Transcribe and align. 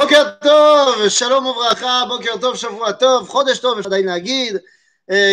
בוקר 0.00 0.30
טוב, 0.42 1.08
שלום 1.08 1.46
וברכה, 1.46 2.02
בוקר 2.08 2.36
טוב, 2.40 2.56
שבוע 2.56 2.92
טוב, 2.92 3.28
חודש 3.28 3.58
טוב, 3.58 3.78
אפשר 3.78 3.88
עדיין 3.88 4.06
להגיד, 4.06 4.56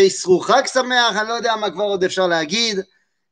אסרו 0.07 0.39
חג 0.39 0.61
שמח, 0.73 1.15
אני 1.15 1.29
לא 1.29 1.33
יודע 1.33 1.55
מה 1.55 1.71
כבר 1.71 1.83
עוד 1.83 2.03
אפשר 2.03 2.27
להגיד. 2.27 2.79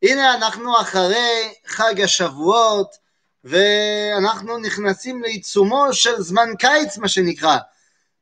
הנה 0.04 0.34
אנחנו 0.34 0.82
אחרי 0.82 1.54
חג 1.66 2.02
השבועות, 2.02 2.96
ואנחנו 3.44 4.58
נכנסים 4.58 5.22
לעיצומו 5.22 5.94
של 5.94 6.22
זמן 6.22 6.50
קיץ, 6.60 6.98
מה 6.98 7.08
שנקרא. 7.08 7.58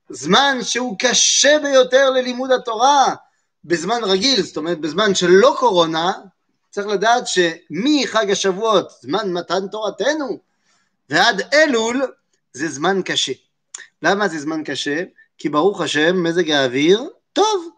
זמן 0.09 0.57
שהוא 0.61 0.95
קשה 0.99 1.59
ביותר 1.63 2.09
ללימוד 2.09 2.51
התורה 2.51 3.15
בזמן 3.65 4.03
רגיל, 4.03 4.41
זאת 4.41 4.57
אומרת 4.57 4.79
בזמן 4.79 5.15
של 5.15 5.29
לא 5.29 5.55
קורונה, 5.59 6.11
צריך 6.69 6.87
לדעת 6.87 7.23
שמחג 7.27 8.31
השבועות, 8.31 8.91
זמן 9.01 9.33
מתן 9.33 9.67
תורתנו, 9.67 10.39
ועד 11.09 11.41
אלול, 11.53 12.11
זה 12.53 12.69
זמן 12.69 13.01
קשה. 13.05 13.33
למה 14.01 14.27
זה 14.27 14.39
זמן 14.39 14.63
קשה? 14.63 15.03
כי 15.37 15.49
ברוך 15.49 15.81
השם, 15.81 16.23
מזג 16.23 16.51
האוויר 16.51 17.09
טוב. 17.33 17.69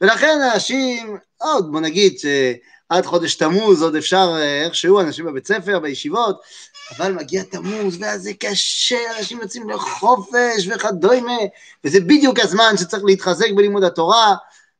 ולכן 0.00 0.38
אנשים, 0.54 1.16
עוד 1.38 1.72
בוא 1.72 1.80
נגיד 1.80 2.18
שעד 2.18 3.06
חודש 3.06 3.34
תמוז 3.34 3.82
עוד 3.82 3.96
אפשר 3.96 4.36
איכשהו, 4.64 5.00
אנשים 5.00 5.24
בבית 5.24 5.46
ספר, 5.46 5.78
בישיבות, 5.78 6.40
אבל 6.96 7.12
מגיע 7.12 7.42
תמוז 7.42 7.96
ואז 8.00 8.22
זה 8.22 8.32
קשה, 8.40 9.18
אנשים 9.18 9.40
יוצאים 9.40 9.70
לחופש 9.70 10.68
וכדומה, 10.70 11.38
וזה 11.84 12.00
בדיוק 12.00 12.40
הזמן 12.40 12.76
שצריך 12.76 13.04
להתחזק 13.04 13.50
בלימוד 13.56 13.84
התורה, 13.84 14.34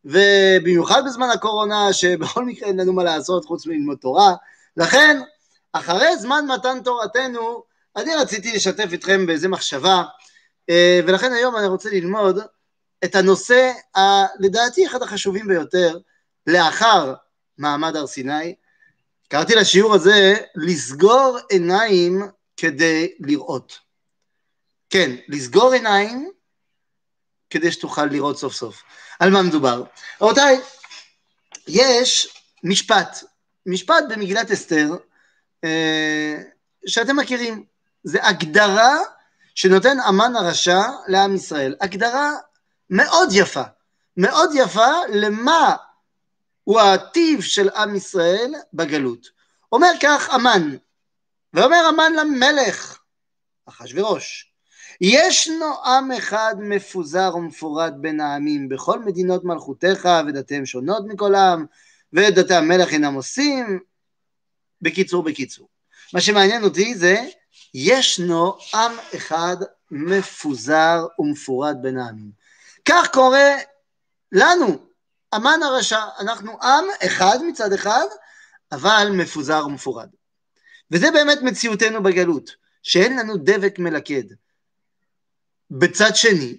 ובמיוחד 0.05 1.03
בזמן 1.06 1.31
הקורונה, 1.31 1.92
שבכל 1.92 2.45
מקרה 2.45 2.69
אין 2.69 2.81
לנו 2.81 2.92
מה 2.92 3.05
לעשות 3.05 3.45
חוץ 3.45 3.67
מללמוד 3.67 3.98
תורה. 3.98 4.34
לכן, 4.77 5.20
אחרי 5.73 6.17
זמן 6.17 6.45
מתן 6.47 6.83
תורתנו, 6.84 7.62
אני 7.97 8.15
רציתי 8.15 8.53
לשתף 8.53 8.89
אתכם 8.95 9.27
באיזה 9.27 9.48
מחשבה, 9.48 10.03
ולכן 11.07 11.33
היום 11.33 11.56
אני 11.56 11.67
רוצה 11.67 11.91
ללמוד 11.91 12.39
את 13.05 13.14
הנושא, 13.14 13.73
ה, 13.97 14.00
לדעתי 14.39 14.87
אחד 14.87 15.03
החשובים 15.03 15.48
ביותר, 15.48 15.98
לאחר 16.47 17.15
מעמד 17.59 17.97
הר 17.97 18.06
סיני. 18.06 18.55
קראתי 19.28 19.55
לשיעור 19.55 19.95
הזה, 19.95 20.34
לסגור 20.55 21.39
עיניים 21.50 22.22
כדי 22.56 23.15
לראות. 23.20 23.78
כן, 24.91 25.17
לסגור 25.28 25.72
עיניים 25.72 26.31
כדי 27.50 27.72
שתוכל 27.72 28.05
לראות 28.05 28.39
סוף 28.39 28.55
סוף. 28.55 28.83
על 29.20 29.31
מה 29.31 29.42
מדובר? 29.42 29.84
רבותיי, 30.20 30.61
יש 31.69 32.39
משפט, 32.65 33.25
משפט 33.67 34.05
במגילת 34.09 34.50
אסתר, 34.50 34.91
אה, 35.65 36.42
שאתם 36.87 37.17
מכירים. 37.17 37.65
זה 38.05 38.27
הגדרה 38.27 38.98
שנותן 39.55 40.00
אמן 40.08 40.36
הרשע 40.36 40.83
לעם 41.08 41.34
ישראל. 41.34 41.74
הגדרה 41.80 42.33
מאוד 42.91 43.28
יפה, 43.33 43.62
מאוד 44.16 44.50
יפה 44.55 44.92
למה 45.14 45.77
הוא 46.64 46.80
הטיב 46.80 47.42
של 47.42 47.69
עם 47.69 47.94
ישראל 47.94 48.55
בגלות. 48.75 49.28
אומר 49.72 49.91
כך 50.02 50.30
אמן, 50.34 50.77
ואומר 51.52 51.88
אמן 51.88 52.12
למלך, 52.12 52.98
אחשוורוש, 53.69 54.55
ישנו 55.00 55.84
עם 55.84 56.12
אחד 56.12 56.55
מפוזר 56.58 57.32
ומפורד 57.36 57.94
בין 58.00 58.20
העמים 58.20 58.69
בכל 58.69 59.05
מדינות 59.05 59.44
מלכותיך 59.44 60.08
ודתיהם 60.27 60.66
שונות 60.66 61.05
מכל 61.06 61.34
עם 61.34 61.66
ודתי 62.12 62.55
המלך 62.55 62.92
אינם 62.92 63.14
עושים 63.14 63.80
בקיצור 64.82 65.22
בקיצור 65.22 65.69
מה 66.14 66.20
שמעניין 66.20 66.64
אותי 66.64 66.94
זה 66.94 67.25
ישנו 67.75 68.58
עם 68.75 68.92
אחד 69.17 69.56
מפוזר 69.91 71.06
ומפורד 71.19 71.77
בין 71.83 71.98
העמים. 71.98 72.31
כך 72.84 73.08
קורה 73.12 73.50
לנו, 74.33 74.78
המן 75.33 75.62
הרשע, 75.62 76.00
אנחנו 76.19 76.62
עם 76.62 76.84
אחד 77.06 77.38
מצד 77.49 77.72
אחד, 77.72 78.06
אבל 78.72 79.09
מפוזר 79.12 79.66
ומפורד. 79.66 80.09
וזה 80.91 81.10
באמת 81.10 81.38
מציאותנו 81.43 82.03
בגלות, 82.03 82.50
שאין 82.82 83.19
לנו 83.19 83.37
דבק 83.37 83.78
מלכד. 83.78 84.22
בצד 85.70 86.10
שני, 86.15 86.59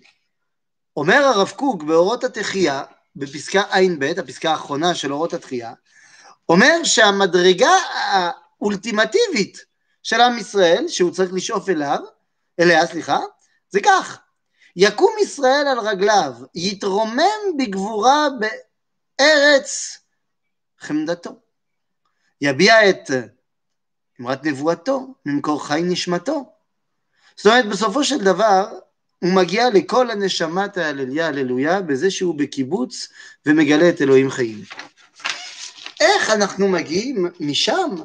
אומר 0.98 1.24
הרב 1.24 1.50
קוק 1.50 1.84
באורות 1.84 2.24
התחייה, 2.24 2.84
בפסקה 3.16 3.62
ע"ב, 3.62 4.04
הפסקה 4.04 4.52
האחרונה 4.52 4.96
של 4.96 5.14
אורות 5.14 5.34
התחייה, 5.34 5.74
אומר 6.50 6.84
שהמדרגה 6.84 7.76
האולטימטיבית 8.04 9.66
של 10.06 10.22
עם 10.22 10.38
ישראל, 10.38 10.88
שהוא 10.88 11.12
צריך 11.12 11.34
לשאוף 11.34 11.70
אליו, 11.70 12.00
אליה, 12.60 12.86
סליחה, 12.88 13.20
זה 13.70 13.80
כך, 13.86 14.20
יקום 14.76 15.12
ישראל 15.22 15.68
על 15.68 15.80
רגליו, 15.80 16.34
יתרומם 16.56 17.58
בגבורה 17.58 18.28
בארץ 19.20 19.98
חמדתו, 20.80 21.40
יביע 22.42 22.90
את 22.90 23.10
אמרת 24.22 24.44
נבואתו, 24.44 25.16
ממקור 25.26 25.68
חי 25.68 25.82
נשמתו. 25.84 26.54
זאת 27.36 27.46
אומרת, 27.46 27.66
בסופו 27.66 28.04
של 28.04 28.24
דבר, 28.24 28.80
הוא 29.20 29.34
מגיע 29.34 29.70
לכל 29.70 30.12
הנשמת 30.12 30.78
ההללויה, 30.78 31.28
הללויה, 31.28 31.82
בזה 31.82 32.12
שהוא 32.12 32.36
בקיבוץ 32.36 33.08
ומגלה 33.46 33.90
את 33.90 34.02
אלוהים 34.02 34.30
חיים. 34.30 34.62
איך 36.00 36.30
אנחנו 36.30 36.68
מגיעים 36.68 37.26
משם 37.40 37.96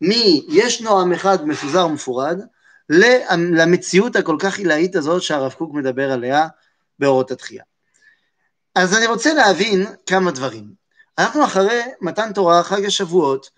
מי 0.00 0.46
ישנו 0.48 1.00
עם 1.00 1.12
אחד 1.12 1.46
מפוזר 1.46 1.86
ומפורד, 1.86 2.40
למציאות 3.56 4.16
הכל 4.16 4.36
כך 4.38 4.58
עילאית 4.58 4.96
הזאת 4.96 5.22
שהרב 5.22 5.52
קוק 5.52 5.74
מדבר 5.74 6.12
עליה 6.12 6.46
באורות 6.98 7.30
התחייה. 7.30 7.62
אז 8.74 8.96
אני 8.96 9.06
רוצה 9.06 9.34
להבין 9.34 9.86
כמה 10.06 10.30
דברים. 10.30 10.72
אנחנו 11.18 11.44
אחרי 11.44 11.82
מתן 12.00 12.32
תורה, 12.32 12.62
חג 12.62 12.84
השבועות, 12.84 13.50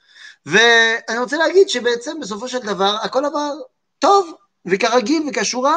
ואני 0.46 1.18
רוצה 1.18 1.36
להגיד 1.36 1.68
שבעצם 1.68 2.20
בסופו 2.20 2.48
של 2.48 2.58
דבר 2.58 2.96
הכל 3.02 3.24
עבר 3.24 3.52
טוב, 3.98 4.32
וכרגיל 4.66 5.22
וכשורה, 5.30 5.76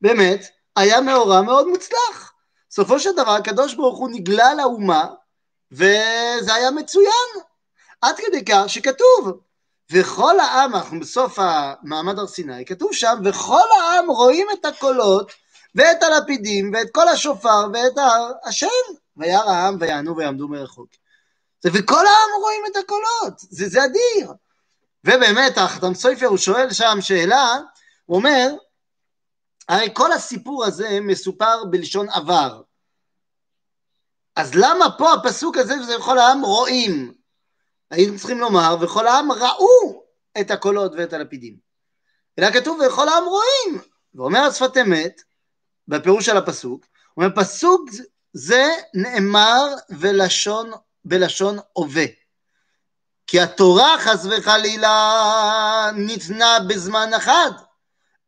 באמת, 0.00 0.46
היה 0.76 1.00
מאורע 1.00 1.42
מאוד 1.42 1.68
מוצלח. 1.68 2.32
בסופו 2.70 3.00
של 3.00 3.10
דבר 3.12 3.30
הקדוש 3.30 3.74
ברוך 3.74 3.98
הוא 3.98 4.10
נגלה 4.12 4.54
לאומה, 4.54 5.06
וזה 5.72 6.54
היה 6.54 6.70
מצוין. 6.70 7.42
עד 8.00 8.16
כדי 8.16 8.44
כך 8.44 8.64
שכתוב, 8.66 9.40
וכל 9.92 10.40
העם, 10.40 10.74
אנחנו 10.74 11.00
בסוף 11.00 11.38
המעמד 11.38 12.18
הר 12.18 12.26
סיני, 12.26 12.64
כתוב 12.64 12.92
שם, 12.92 13.14
וכל 13.24 13.66
העם 13.80 14.10
רואים 14.10 14.46
את 14.52 14.64
הקולות 14.64 15.32
ואת 15.74 16.02
הלפידים 16.02 16.70
ואת 16.74 16.90
כל 16.92 17.08
השופר 17.08 17.66
ואת 17.72 17.92
השם, 18.44 18.66
וירא 19.16 19.50
העם 19.50 19.76
ויענו 19.80 20.16
ויעמדו 20.16 20.48
מרחוק. 20.48 20.88
וכל 21.64 22.06
העם 22.06 22.40
רואים 22.40 22.62
את 22.70 22.76
הקולות, 22.76 23.38
זה, 23.38 23.68
זה 23.68 23.84
אדיר. 23.84 24.32
ובאמת, 25.04 25.58
החתם 25.58 25.94
סופר 25.94 26.26
הוא 26.26 26.38
שואל 26.38 26.72
שם 26.72 26.98
שאלה, 27.00 27.56
הוא 28.04 28.16
אומר, 28.16 28.48
הרי 29.68 29.88
כל 29.92 30.12
הסיפור 30.12 30.64
הזה 30.64 30.98
מסופר 31.00 31.64
בלשון 31.64 32.08
עבר. 32.10 32.62
אז 34.36 34.54
למה 34.54 34.86
פה 34.98 35.12
הפסוק 35.12 35.56
הזה, 35.56 35.74
וזה 35.80 35.94
כל 36.04 36.18
העם 36.18 36.42
רואים? 36.42 37.23
היינו 37.94 38.18
צריכים 38.18 38.38
לומר, 38.38 38.76
וכל 38.80 39.06
העם 39.06 39.32
ראו 39.32 40.04
את 40.40 40.50
הקולות 40.50 40.92
ואת 40.96 41.12
הלפידים. 41.12 41.56
אלא 42.38 42.50
כתוב, 42.50 42.80
וכל 42.86 43.08
העם 43.08 43.24
רואים. 43.24 43.80
ואומר 44.14 44.40
השפת 44.40 44.76
אמת, 44.76 45.22
בפירוש 45.88 46.26
של 46.26 46.36
הפסוק, 46.36 46.86
אומר, 47.16 47.28
פסוק 47.34 47.90
זה 48.32 48.68
נאמר 48.94 49.74
ולשון, 49.90 50.70
בלשון 51.04 51.58
הווה. 51.72 52.04
כי 53.26 53.40
התורה 53.40 53.96
חס 53.98 54.26
וחלילה 54.30 55.90
ניתנה 55.96 56.58
בזמן 56.68 57.14
אחד, 57.14 57.50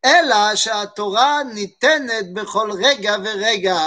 אלא 0.05 0.55
שהתורה 0.55 1.43
ניתנת 1.55 2.35
בכל 2.35 2.71
רגע 2.73 3.17
ורגע. 3.25 3.79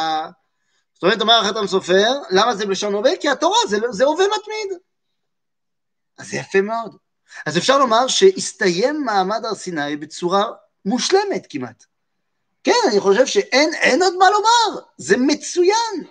זאת 0.94 1.04
אומרת, 1.04 1.22
אומר 1.22 1.34
החתם 1.34 1.68
סופר, 1.68 2.12
למה 2.30 2.56
זה 2.56 2.66
בלשון 2.66 2.94
הווה? 2.94 3.12
כי 3.22 3.30
התורה 3.30 3.58
זה, 3.68 3.78
זה 3.90 4.06
הווה 4.06 4.26
מתמיד. 4.26 4.80
אז 6.20 6.30
זה 6.30 6.38
יפה 6.38 6.62
מאוד. 6.62 6.96
אז 7.46 7.58
אפשר 7.58 7.78
לומר 7.78 8.08
שהסתיים 8.08 9.06
מעמד 9.06 9.46
הר 9.46 9.56
סיני 9.56 9.98
בצורה 9.98 10.46
מושלמת 10.86 11.48
כמעט. 11.50 11.86
כן, 12.64 12.72
אני 12.92 13.00
חושב 13.00 13.26
שאין 13.26 14.02
עוד 14.02 14.14
מה 14.18 14.26
לומר, 14.30 14.82
זה 14.98 15.18
מצוין. 15.18 16.04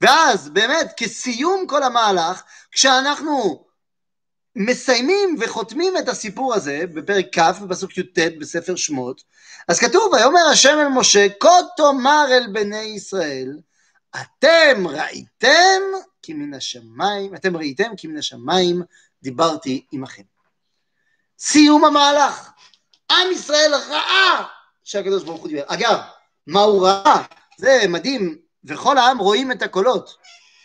ואז 0.00 0.48
באמת, 0.48 0.92
כסיום 0.96 1.66
כל 1.66 1.82
המהלך, 1.82 2.42
כשאנחנו 2.70 3.64
מסיימים 4.56 5.36
וחותמים 5.40 5.96
את 5.96 6.08
הסיפור 6.08 6.54
הזה 6.54 6.84
בפרק 6.94 7.26
כ' 7.32 7.60
בפסוק 7.62 7.98
י"ט 7.98 8.18
בספר 8.40 8.76
שמות, 8.76 9.22
אז 9.68 9.78
כתוב, 9.78 10.12
ויאמר 10.12 10.48
השם 10.52 10.78
אל 10.78 10.88
משה, 10.88 11.26
כה 11.40 11.48
תאמר 11.76 12.26
אל 12.30 12.46
בני 12.52 12.82
ישראל, 12.82 13.58
אתם 14.16 14.86
ראיתם 14.86 15.82
כי 16.22 16.32
מן 16.32 16.54
השמיים, 16.54 17.34
אתם 17.34 17.56
ראיתם 17.56 17.96
כי 17.96 18.06
מן 18.06 18.16
השמיים 18.16 18.82
דיברתי 19.22 19.86
עמכם. 19.92 20.22
סיום 21.38 21.84
המהלך. 21.84 22.50
עם 23.10 23.32
ישראל 23.32 23.74
ראה 23.74 24.44
שהקדוש 24.84 25.24
ברוך 25.24 25.40
הוא 25.40 25.48
דיבר. 25.48 25.62
אגב, 25.66 25.98
מה 26.46 26.60
הוא 26.60 26.86
ראה? 26.86 27.22
זה 27.58 27.80
מדהים, 27.88 28.38
וכל 28.64 28.98
העם 28.98 29.18
רואים 29.18 29.52
את 29.52 29.62
הקולות. 29.62 30.16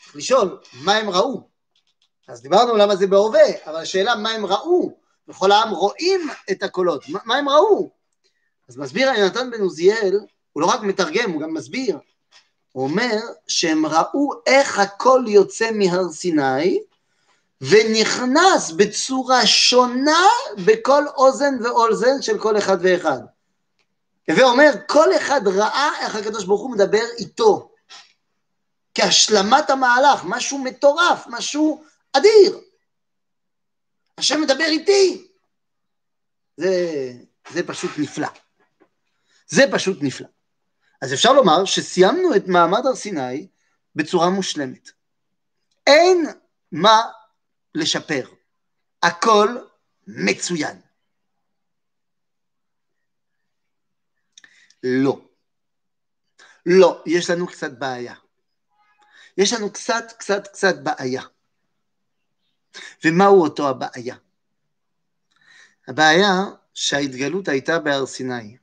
צריך 0.04 0.16
לשאול, 0.16 0.60
מה 0.74 0.96
הם 0.96 1.10
ראו? 1.10 1.50
אז 2.28 2.42
דיברנו 2.42 2.76
למה 2.76 2.96
זה 2.96 3.08
בהווה, 3.08 3.66
אבל 3.66 3.76
השאלה 3.76 4.16
מה 4.16 4.30
הם 4.30 4.46
ראו, 4.46 4.98
וכל 5.28 5.52
העם 5.52 5.70
רואים 5.70 6.30
את 6.52 6.64
הקולות, 6.64 7.10
מה, 7.10 7.20
מה 7.26 7.36
הם 7.36 7.50
ראו? 7.50 7.92
אז 8.70 8.78
מסביר 8.78 9.10
יונתן 9.10 9.52
בן 9.52 9.62
עוזיאל, 9.62 10.20
הוא 10.54 10.62
לא 10.62 10.68
רק 10.68 10.82
מתרגם, 10.82 11.32
הוא 11.32 11.42
גם 11.42 11.54
מסביר. 11.54 12.00
הוא 12.74 12.84
אומר 12.84 13.18
שהם 13.48 13.86
ראו 13.86 14.34
איך 14.46 14.80
הקול 14.80 15.28
יוצא 15.28 15.72
מהר 15.72 16.12
סיני, 16.12 16.80
ונכנס 17.62 18.72
בצורה 18.72 19.48
שונה 19.48 20.28
בכל 20.66 21.08
אוזן 21.08 21.54
ואוזן 21.64 22.22
של 22.22 22.40
כל 22.40 22.58
אחד 22.58 22.78
ואחד. 22.82 23.20
הווה 24.30 24.44
אומר, 24.44 24.72
כל 24.88 25.16
אחד 25.18 25.42
ראה 25.48 25.90
איך 26.02 26.16
הקדוש 26.16 26.46
ברוך 26.46 26.62
הוא 26.62 26.72
מדבר 26.72 27.04
איתו. 27.18 27.72
כהשלמת 28.96 29.70
המהלך, 29.70 30.24
משהו 30.24 30.58
מטורף, 30.58 31.28
משהו 31.28 31.84
אדיר. 32.14 32.60
השם 34.18 34.42
מדבר 34.42 34.66
איתי. 34.66 35.28
זה, 36.58 37.14
זה 37.50 37.68
פשוט 37.68 37.92
נפלא. 37.98 38.28
זה 39.48 39.64
פשוט 39.72 39.98
נפלא. 40.02 40.28
אז 41.04 41.14
אפשר 41.14 41.34
לומר 41.34 41.66
שסיימנו 41.66 42.36
את 42.36 42.48
מעמד 42.48 42.86
הר 42.86 42.96
סיני 42.96 43.48
בצורה 43.96 44.30
מושלמת. 44.30 44.92
אין 45.88 46.26
מה 46.72 47.02
לשפר. 47.76 48.30
הכל 49.04 49.48
מצוין. 50.08 50.82
לא. 54.84 55.22
לא, 56.66 57.04
יש 57.06 57.30
לנו 57.30 57.48
קצת 57.48 57.72
בעיה. 57.72 58.16
יש 59.38 59.54
לנו 59.54 59.74
קצת, 59.74 60.04
קצת, 60.18 60.48
קצת 60.48 60.76
בעיה. 60.84 61.24
ומהו 63.06 63.42
אותו 63.42 63.70
הבעיה? 63.70 64.16
הבעיה 65.88 66.32
שההתגלות 66.74 67.48
הייתה 67.48 67.80
בהר 67.80 68.06
סיני. 68.06 68.58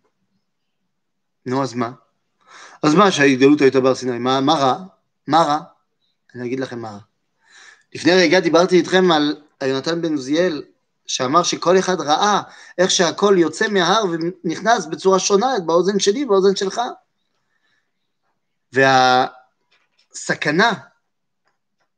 נו, 1.46 1.62
אז 1.62 1.74
מה? 1.74 1.92
אז 2.82 2.94
מה 2.94 3.12
שההתגלות 3.12 3.60
הייתה 3.60 3.80
בהר 3.80 3.94
סיני? 3.94 4.18
מה, 4.18 4.40
מה 4.40 4.54
רע? 4.54 4.84
מה 5.26 5.42
רע? 5.42 5.58
אני 6.34 6.46
אגיד 6.46 6.60
לכם 6.60 6.78
מה 6.78 6.90
רע. 6.90 6.98
לפני 7.94 8.12
רגע 8.12 8.40
דיברתי 8.40 8.76
איתכם 8.76 9.12
על 9.12 9.42
יונתן 9.62 10.02
בן 10.02 10.12
עוזיאל, 10.12 10.62
שאמר 11.06 11.42
שכל 11.42 11.78
אחד 11.78 12.00
ראה 12.00 12.42
איך 12.78 12.90
שהקול 12.90 13.38
יוצא 13.38 13.68
מההר 13.68 14.04
ונכנס 14.44 14.86
בצורה 14.86 15.18
שונה 15.18 15.46
באוזן 15.66 15.98
שלי 15.98 16.24
ובאוזן 16.24 16.56
שלך. 16.56 16.80
והסכנה 20.12 20.72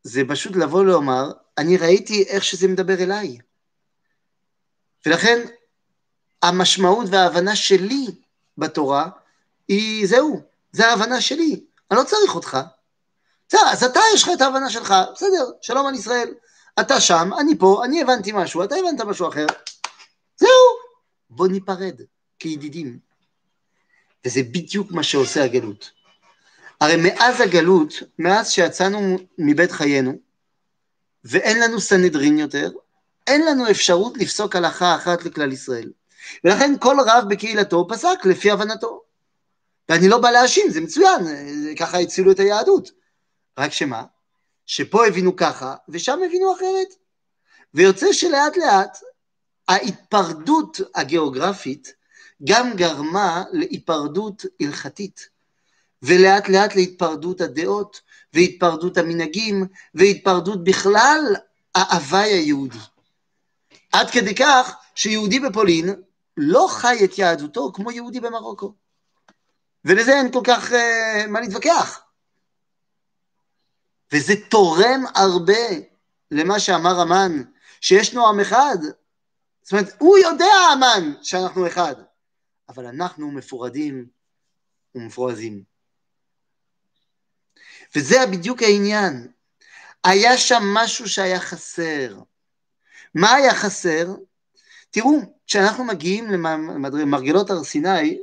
זה 0.03 0.23
פשוט 0.29 0.57
לבוא 0.57 0.81
ולומר, 0.81 1.33
אני 1.59 1.77
ראיתי 1.77 2.23
איך 2.29 2.45
שזה 2.45 2.69
מדבר 2.69 3.03
אליי. 3.03 3.39
ולכן 5.07 5.39
המשמעות 6.43 7.07
וההבנה 7.11 7.57
שלי 7.57 8.07
בתורה 8.59 9.09
היא 9.69 10.07
זהו, 10.07 10.43
זה 10.73 10.87
ההבנה 10.87 11.21
שלי, 11.21 11.65
אני 11.91 11.99
לא 11.99 12.05
צריך 12.05 12.35
אותך. 12.35 12.59
בסדר, 13.49 13.69
אז 13.73 13.85
אתה 13.85 14.01
יש 14.15 14.23
לך 14.23 14.31
את 14.33 14.41
ההבנה 14.41 14.71
שלך, 14.71 14.95
בסדר, 15.15 15.51
שלום 15.63 15.87
על 15.87 15.95
ישראל. 15.95 16.35
אתה 16.81 17.01
שם, 17.01 17.31
אני 17.41 17.59
פה, 17.59 17.83
אני 17.85 18.03
הבנתי 18.03 18.33
משהו, 18.35 18.65
אתה 18.65 18.75
הבנת 18.77 19.01
משהו 19.01 19.29
אחר. 19.29 19.47
זהו, 20.37 20.49
בוא 21.31 21.49
ניפרד 21.49 22.01
כידידים. 22.39 22.99
וזה 24.27 24.43
בדיוק 24.43 24.93
מה 24.93 25.03
שעושה 25.03 25.45
הגלות. 25.45 25.91
הרי 26.81 26.97
מאז 26.97 27.41
הגלות, 27.41 27.93
מאז 28.19 28.51
שיצאנו 28.51 29.19
מבית 29.39 29.73
חיינו, 29.73 30.13
ואין 31.25 31.61
לנו 31.61 31.81
סנהדרין 31.81 32.39
יותר, 32.39 32.71
אין 33.27 33.47
לנו 33.47 33.71
אפשרות 33.71 34.17
לפסוק 34.17 34.57
הלכה 34.57 34.97
אחת 34.97 35.25
לכלל 35.25 35.53
ישראל. 35.53 35.91
ולכן 36.45 36.75
כל 36.81 36.97
רב 37.07 37.25
בקהילתו 37.29 37.87
פסק 37.89 38.25
לפי 38.25 38.51
הבנתו. 38.51 39.03
ואני 39.89 40.09
לא 40.09 40.19
בא 40.19 40.31
להאשים, 40.31 40.71
זה 40.71 40.81
מצוין, 40.81 41.21
ככה 41.79 41.99
הצילו 41.99 42.33
את 42.33 42.41
היהדות. 42.41 42.91
רק 43.59 43.73
שמה? 43.73 44.05
שפה 44.67 45.07
הבינו 45.07 45.37
ככה, 45.37 45.75
ושם 45.89 46.21
הבינו 46.27 46.55
אחרת. 46.55 46.89
ויוצא 47.75 48.13
שלאט 48.13 48.57
לאט 48.57 48.99
ההתפרדות 49.69 50.81
הגיאוגרפית 50.95 51.95
גם 52.45 52.77
גרמה 52.77 53.45
להיפרדות 53.53 54.45
הלכתית, 54.61 55.29
ולאט 56.03 56.49
לאט 56.49 56.75
להתפרדות 56.75 57.41
הדעות, 57.41 58.01
והתפרדות 58.35 58.99
המנהגים, 58.99 59.67
והתפרדות 59.95 60.65
בכלל 60.65 61.37
ההוואי 61.75 62.33
היהודי. 62.33 62.79
עד 63.93 64.11
כדי 64.11 64.35
כך 64.35 64.75
שיהודי 64.95 65.41
בפולין 65.41 65.95
לא 66.37 66.67
חי 66.71 67.05
את 67.05 67.19
יהדותו 67.19 67.73
כמו 67.73 67.91
יהודי 67.91 68.21
במרוקו. 68.21 68.75
ולזה 69.85 70.13
אין 70.13 70.33
כל 70.33 70.41
כך 70.47 70.73
uh, 70.73 71.27
מה 71.29 71.41
להתווכח. 71.41 72.03
וזה 74.13 74.33
תורם 74.51 75.05
הרבה 75.15 75.63
למה 76.31 76.61
שאמר 76.61 77.01
המן, 77.01 77.43
שישנו 77.81 78.29
עם 78.29 78.41
אחד. 78.41 78.77
זאת 79.63 79.73
אומרת, 79.73 79.95
הוא 79.99 80.19
יודע, 80.19 80.55
המן, 80.73 81.13
שאנחנו 81.23 81.67
אחד, 81.67 81.95
אבל 82.69 82.87
אנחנו 82.87 83.31
מפורדים 83.31 84.07
ומפורזים. 84.95 85.63
וזה 87.97 88.17
בדיוק 88.33 88.63
העניין. 88.63 89.29
היה 90.05 90.39
שם 90.39 90.63
משהו 90.75 91.09
שהיה 91.09 91.41
חסר. 91.41 92.19
מה 93.15 93.35
היה 93.35 93.55
חסר? 93.55 94.07
תראו, 94.91 95.21
כשאנחנו 95.47 95.85
מגיעים 95.85 96.31
למרגלות 96.93 97.51
הר 97.51 97.65
סיני, 97.65 98.19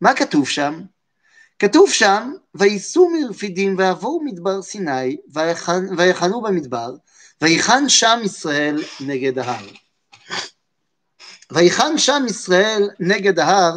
מה 0.00 0.16
כתוב 0.16 0.48
שם? 0.48 0.80
כתוב 1.58 1.90
שם, 1.90 2.32
וייסעו 2.54 3.10
מרפידים 3.10 3.78
ועברו 3.78 4.20
מדבר 4.24 4.62
סיני, 4.62 5.16
ויחנו 5.96 6.40
במדבר, 6.40 6.94
ויחן 7.42 7.88
שם 7.88 8.20
ישראל 8.24 8.82
נגד 9.00 9.38
ההר. 9.38 9.66
ויחן 11.52 11.98
שם 11.98 12.22
ישראל 12.28 12.90
נגד 13.00 13.38
ההר, 13.38 13.74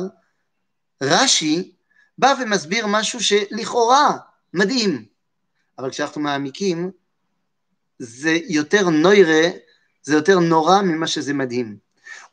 רש"י 1.03 1.71
בא 2.17 2.33
ומסביר 2.41 2.87
משהו 2.87 3.19
שלכאורה 3.23 4.17
מדהים, 4.53 5.05
אבל 5.79 5.89
כשאנחנו 5.89 6.21
מעמיקים, 6.21 6.91
זה 7.99 8.37
יותר 8.47 8.89
נוירה, 8.89 9.49
זה 10.03 10.15
יותר 10.15 10.39
נורא 10.39 10.81
ממה 10.81 11.07
שזה 11.07 11.33
מדהים. 11.33 11.77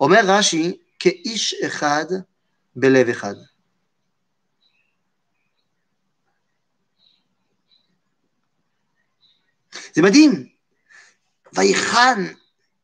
אומר 0.01 0.21
רש"י, 0.25 0.79
כאיש 0.99 1.55
אחד 1.67 2.05
בלב 2.77 3.09
אחד. 3.09 3.35
זה 9.93 10.03
מדהים. 10.03 10.49
ויחן, 11.53 12.25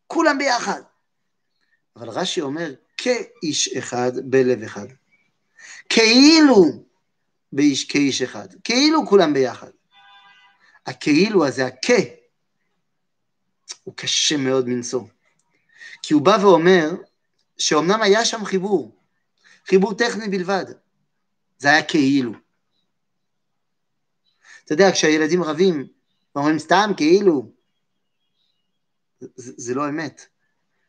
כולם 0.07 0.39
ביחד. 0.39 0.81
אבל 1.97 2.09
רש"י 2.09 2.41
אומר, 2.41 2.75
כאיש 2.97 3.69
אחד 3.69 4.13
בלב 4.25 4.63
אחד. 4.63 4.87
כאילו 5.89 6.85
באיש, 7.53 7.85
כאיש 7.85 8.23
אחד. 8.23 8.49
כאילו 8.65 9.07
כולם 9.07 9.35
ביחד. 9.35 9.71
הכאילו 10.87 11.47
הזה, 11.47 11.67
הכ, 11.67 11.91
הוא 13.85 13.95
קשה 13.97 14.37
מאוד 14.37 14.69
מנשוא. 14.69 15.03
כי 16.03 16.15
הוא 16.15 16.23
בא 16.23 16.39
ואומר 16.43 16.91
שאומנם 17.59 18.03
היה 18.03 18.25
שם 18.25 18.45
חיבור, 18.45 18.97
חיבור 19.67 19.95
טכני 19.95 20.29
בלבד, 20.29 20.65
זה 21.59 21.69
היה 21.69 21.83
כאילו. 21.83 22.33
אתה 24.65 24.73
יודע, 24.73 24.93
כשהילדים 24.93 25.43
רבים, 25.43 25.87
אומרים 26.39 26.59
סתם 26.59 26.91
כאילו. 26.97 27.53
זה, 29.21 29.53
זה 29.57 29.75
לא 29.75 29.89
אמת. 29.89 30.27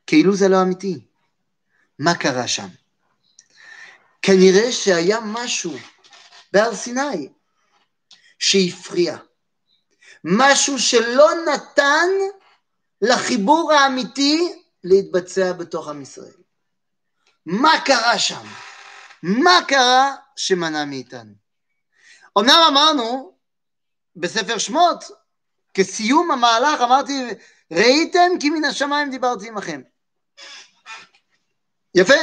כאילו 0.07 0.35
זה 0.35 0.47
לא 0.47 0.61
אמיתי. 0.61 1.05
מה 1.99 2.15
קרה 2.15 2.47
שם? 2.47 2.67
כנראה 4.21 4.71
שהיה 4.71 5.19
משהו 5.23 5.73
בהר 6.53 6.75
סיני 6.75 7.29
שהפריע. 8.39 9.17
משהו 10.23 10.79
שלא 10.79 11.29
נתן 11.53 12.07
לחיבור 13.01 13.73
האמיתי 13.73 14.53
להתבצע 14.83 15.53
בתוך 15.53 15.87
עם 15.87 16.01
ישראל. 16.01 16.33
מה 17.45 17.71
קרה 17.85 18.19
שם? 18.19 18.45
מה 19.23 19.59
קרה 19.67 20.15
שמנע 20.35 20.85
מאיתנו? 20.85 21.33
אמנם 22.39 22.59
אמרנו 22.71 23.33
בספר 24.15 24.57
שמות 24.57 25.03
כסיום 25.73 26.31
המהלך 26.31 26.81
אמרתי, 26.81 27.27
ראיתם 27.71 28.31
כי 28.39 28.49
מן 28.49 28.63
השמיים 28.63 29.09
דיברתי 29.09 29.47
עמכם. 29.47 29.81
יפה, 31.95 32.13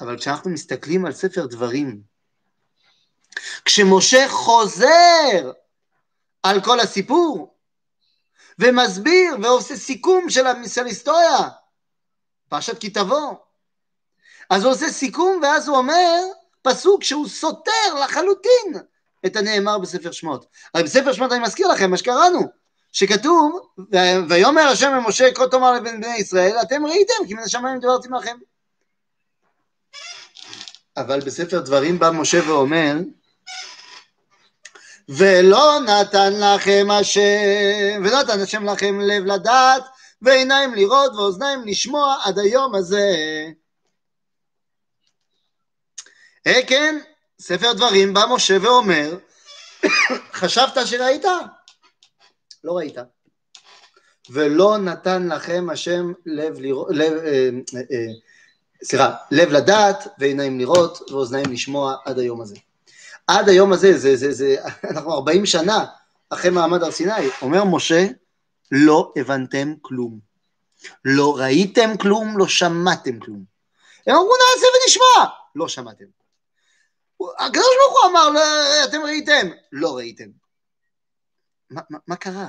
אבל 0.00 0.18
כשאנחנו 0.18 0.50
מסתכלים 0.50 1.06
על 1.06 1.12
ספר 1.12 1.46
דברים, 1.46 2.02
כשמשה 3.64 4.28
חוזר 4.28 5.52
על 6.42 6.60
כל 6.64 6.80
הסיפור, 6.80 7.56
ומסביר 8.58 9.36
ועושה 9.42 9.76
סיכום 9.76 10.30
של 10.30 10.46
ההיסטוריה, 10.82 11.48
פרשת 12.48 12.80
כי 12.80 12.90
תבוא, 12.90 13.34
אז 14.50 14.64
הוא 14.64 14.72
עושה 14.72 14.88
סיכום 14.88 15.40
ואז 15.42 15.68
הוא 15.68 15.76
אומר 15.76 16.20
פסוק 16.62 17.04
שהוא 17.04 17.28
סותר 17.28 17.94
לחלוטין 18.04 18.74
את 19.26 19.36
הנאמר 19.36 19.78
בספר 19.78 20.12
שמות. 20.12 20.46
הרי 20.74 20.84
בספר 20.84 21.12
שמות 21.12 21.32
אני 21.32 21.40
מזכיר 21.40 21.68
לכם 21.68 21.90
מה 21.90 21.96
שקראנו, 21.96 22.40
שכתוב, 22.92 23.60
ויאמר 24.28 24.62
השם 24.62 24.92
למשה 24.94 25.34
כה 25.34 25.48
תאמר 25.48 25.72
לבן 25.72 26.00
בני 26.00 26.16
ישראל, 26.16 26.56
אתם 26.62 26.86
ראיתם 26.86 27.26
כי 27.28 27.34
מן 27.34 27.42
השמיים 27.42 27.80
דיברתי 27.80 28.08
לכם. 28.08 28.36
אבל 30.96 31.20
בספר 31.20 31.60
דברים 31.60 31.98
בא 31.98 32.10
משה 32.10 32.48
ואומר, 32.48 32.94
ולא 35.08 35.78
נתן 35.80 36.32
לכם 36.40 36.86
השם, 36.90 38.02
ולא 38.04 38.22
נתן 38.22 38.40
השם 38.40 38.64
לכם 38.64 39.00
לב 39.00 39.24
לדעת, 39.24 39.82
ועיניים 40.22 40.74
לראות 40.74 41.12
ואוזניים 41.14 41.64
לשמוע 41.64 42.16
עד 42.24 42.38
היום 42.38 42.74
הזה. 42.74 43.16
אה 46.46 46.60
כן, 46.66 46.98
ספר 47.40 47.72
דברים 47.72 48.14
בא 48.14 48.24
משה 48.30 48.56
ואומר, 48.62 49.16
חשבת 50.32 50.86
שראית? 50.86 51.24
לא 52.64 52.72
ראית. 52.72 52.96
ולא 54.30 54.78
נתן 54.78 55.28
לכם 55.28 55.66
השם 55.72 56.12
לב 56.26 56.60
לראות, 56.60 56.88
אה, 56.90 57.04
אה, 57.04 57.48
אה, 57.74 58.12
סליחה, 58.84 59.14
לב 59.30 59.48
לדעת 59.48 60.08
ועיניים 60.18 60.58
לראות 60.58 61.10
ואוזניים 61.10 61.52
לשמוע 61.52 61.96
עד 62.04 62.18
היום 62.18 62.40
הזה. 62.40 62.56
עד 63.26 63.48
היום 63.48 63.72
הזה, 63.72 63.98
זה, 63.98 64.16
זה, 64.16 64.32
זה, 64.32 64.56
אנחנו 64.90 65.12
40 65.12 65.46
שנה 65.46 65.84
אחרי 66.30 66.50
מעמד 66.50 66.82
הר 66.82 66.90
סיני, 66.90 67.28
אומר 67.42 67.64
משה, 67.64 68.06
לא 68.72 69.12
הבנתם 69.16 69.74
כלום. 69.82 70.18
לא 71.04 71.36
ראיתם 71.38 71.96
כלום, 71.96 72.38
לא 72.38 72.48
שמעתם 72.48 73.18
כלום. 73.18 73.44
הם 74.06 74.14
אמרו 74.14 74.32
נעשה 74.32 74.66
ונשמע, 74.66 75.30
לא 75.54 75.68
שמעתם. 75.68 76.04
הקדוש 77.38 77.74
ברוך 77.80 78.02
הוא 78.02 78.10
אמר, 78.10 78.42
אתם 78.88 79.00
ראיתם? 79.00 79.48
לא 79.72 79.96
ראיתם. 79.96 80.41
מה, 81.72 81.80
מה, 81.90 81.98
מה 82.06 82.16
קרה? 82.16 82.48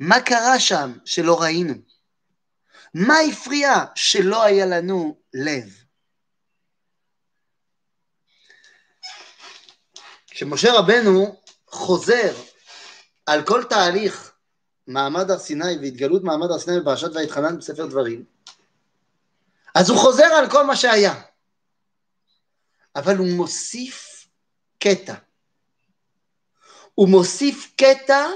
מה 0.00 0.20
קרה 0.20 0.60
שם 0.60 0.92
שלא 1.04 1.40
ראינו? 1.40 1.74
מה 2.94 3.14
הפריע 3.18 3.84
שלא 3.94 4.44
היה 4.44 4.66
לנו 4.66 5.20
לב? 5.34 5.84
כשמשה 10.26 10.68
רבנו 10.72 11.40
חוזר 11.66 12.34
על 13.26 13.46
כל 13.46 13.64
תהליך 13.64 14.32
מעמד 14.86 15.30
הר 15.30 15.38
סיני 15.38 15.76
והתגלות 15.82 16.22
מעמד 16.22 16.50
הר 16.50 16.58
סיני 16.58 16.80
בפרשת 16.80 17.16
ויתחנן 17.16 17.58
בספר 17.58 17.86
דברים, 17.86 18.24
אז 19.74 19.90
הוא 19.90 19.98
חוזר 19.98 20.24
על 20.24 20.50
כל 20.50 20.66
מה 20.66 20.76
שהיה, 20.76 21.22
אבל 22.96 23.16
הוא 23.16 23.26
מוסיף 23.36 24.26
קטע. 24.78 25.14
הוא 27.00 27.08
מוסיף 27.08 27.72
קטע 27.76 28.26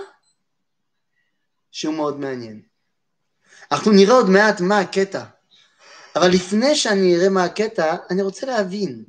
שהוא 1.70 1.94
מאוד 1.94 2.20
מעניין. 2.20 2.62
אנחנו 3.72 3.92
נראה 3.92 4.14
עוד 4.14 4.28
מעט 4.28 4.60
מה 4.60 4.78
הקטע, 4.78 5.24
אבל 6.16 6.28
לפני 6.30 6.76
שאני 6.76 7.16
אראה 7.16 7.28
מה 7.28 7.44
הקטע, 7.44 7.96
אני 8.10 8.22
רוצה 8.22 8.46
להבין. 8.46 9.04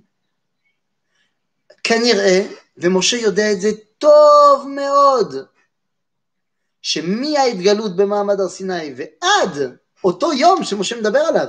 כנראה, 1.83 2.47
ומשה 2.77 3.17
יודע 3.17 3.51
את 3.51 3.61
זה 3.61 3.69
טוב 3.97 4.67
מאוד, 4.67 5.35
שמההתגלות 6.81 7.95
במעמד 7.95 8.39
הר 8.39 8.49
סיני 8.49 8.93
ועד 8.97 9.77
אותו 10.03 10.33
יום 10.33 10.63
שמשה 10.63 10.95
מדבר 10.95 11.19
עליו, 11.19 11.47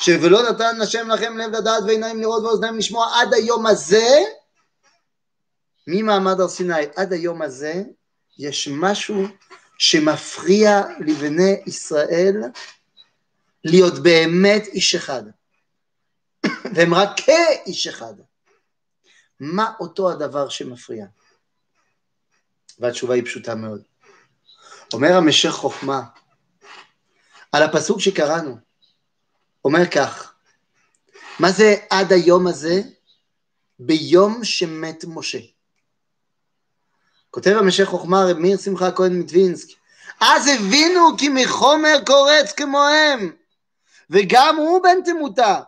שוולא 0.00 0.50
נתן 0.50 0.80
השם 0.80 1.08
לכם 1.08 1.38
לב 1.38 1.50
לדעת 1.50 1.82
ועיניים 1.86 2.20
לראות 2.20 2.42
ואוזניים 2.42 2.78
לשמוע 2.78 3.20
עד 3.20 3.34
היום 3.34 3.66
הזה, 3.66 4.24
ממעמד 5.86 6.40
הר 6.40 6.48
סיני 6.48 6.74
עד 6.96 7.12
היום 7.12 7.42
הזה, 7.42 7.82
יש 8.38 8.68
משהו 8.72 9.26
שמפריע 9.78 10.82
לבני 11.00 11.62
ישראל 11.66 12.42
להיות 13.64 14.02
באמת 14.02 14.66
איש 14.66 14.94
אחד. 14.94 15.22
והם 16.74 16.94
רק 16.94 17.08
כאיש 17.16 17.86
אחד. 17.86 18.14
מה 19.40 19.72
אותו 19.80 20.10
הדבר 20.10 20.48
שמפריע? 20.48 21.06
והתשובה 22.78 23.14
היא 23.14 23.24
פשוטה 23.24 23.54
מאוד. 23.54 23.82
אומר 24.92 25.16
המשך 25.16 25.50
חוכמה 25.50 26.02
על 27.52 27.62
הפסוק 27.62 28.00
שקראנו, 28.00 28.56
אומר 29.64 29.90
כך, 29.94 30.34
מה 31.40 31.52
זה 31.52 31.74
עד 31.90 32.12
היום 32.12 32.46
הזה? 32.46 32.82
ביום 33.78 34.44
שמת 34.44 35.04
משה. 35.08 35.38
כותב 37.30 37.56
המשך 37.58 37.84
חוכמה 37.84 38.24
רב 38.24 38.38
מאיר 38.38 38.58
שמחה 38.58 38.90
כהן 38.90 39.18
מטווינסק, 39.18 39.68
אז 40.20 40.46
הבינו 40.46 41.16
כי 41.18 41.28
מחומר 41.28 41.96
קורץ 42.06 42.52
כמוהם, 42.52 43.32
וגם 44.10 44.56
הוא 44.56 44.82
בן 44.82 44.98
תמותה, 45.04 45.60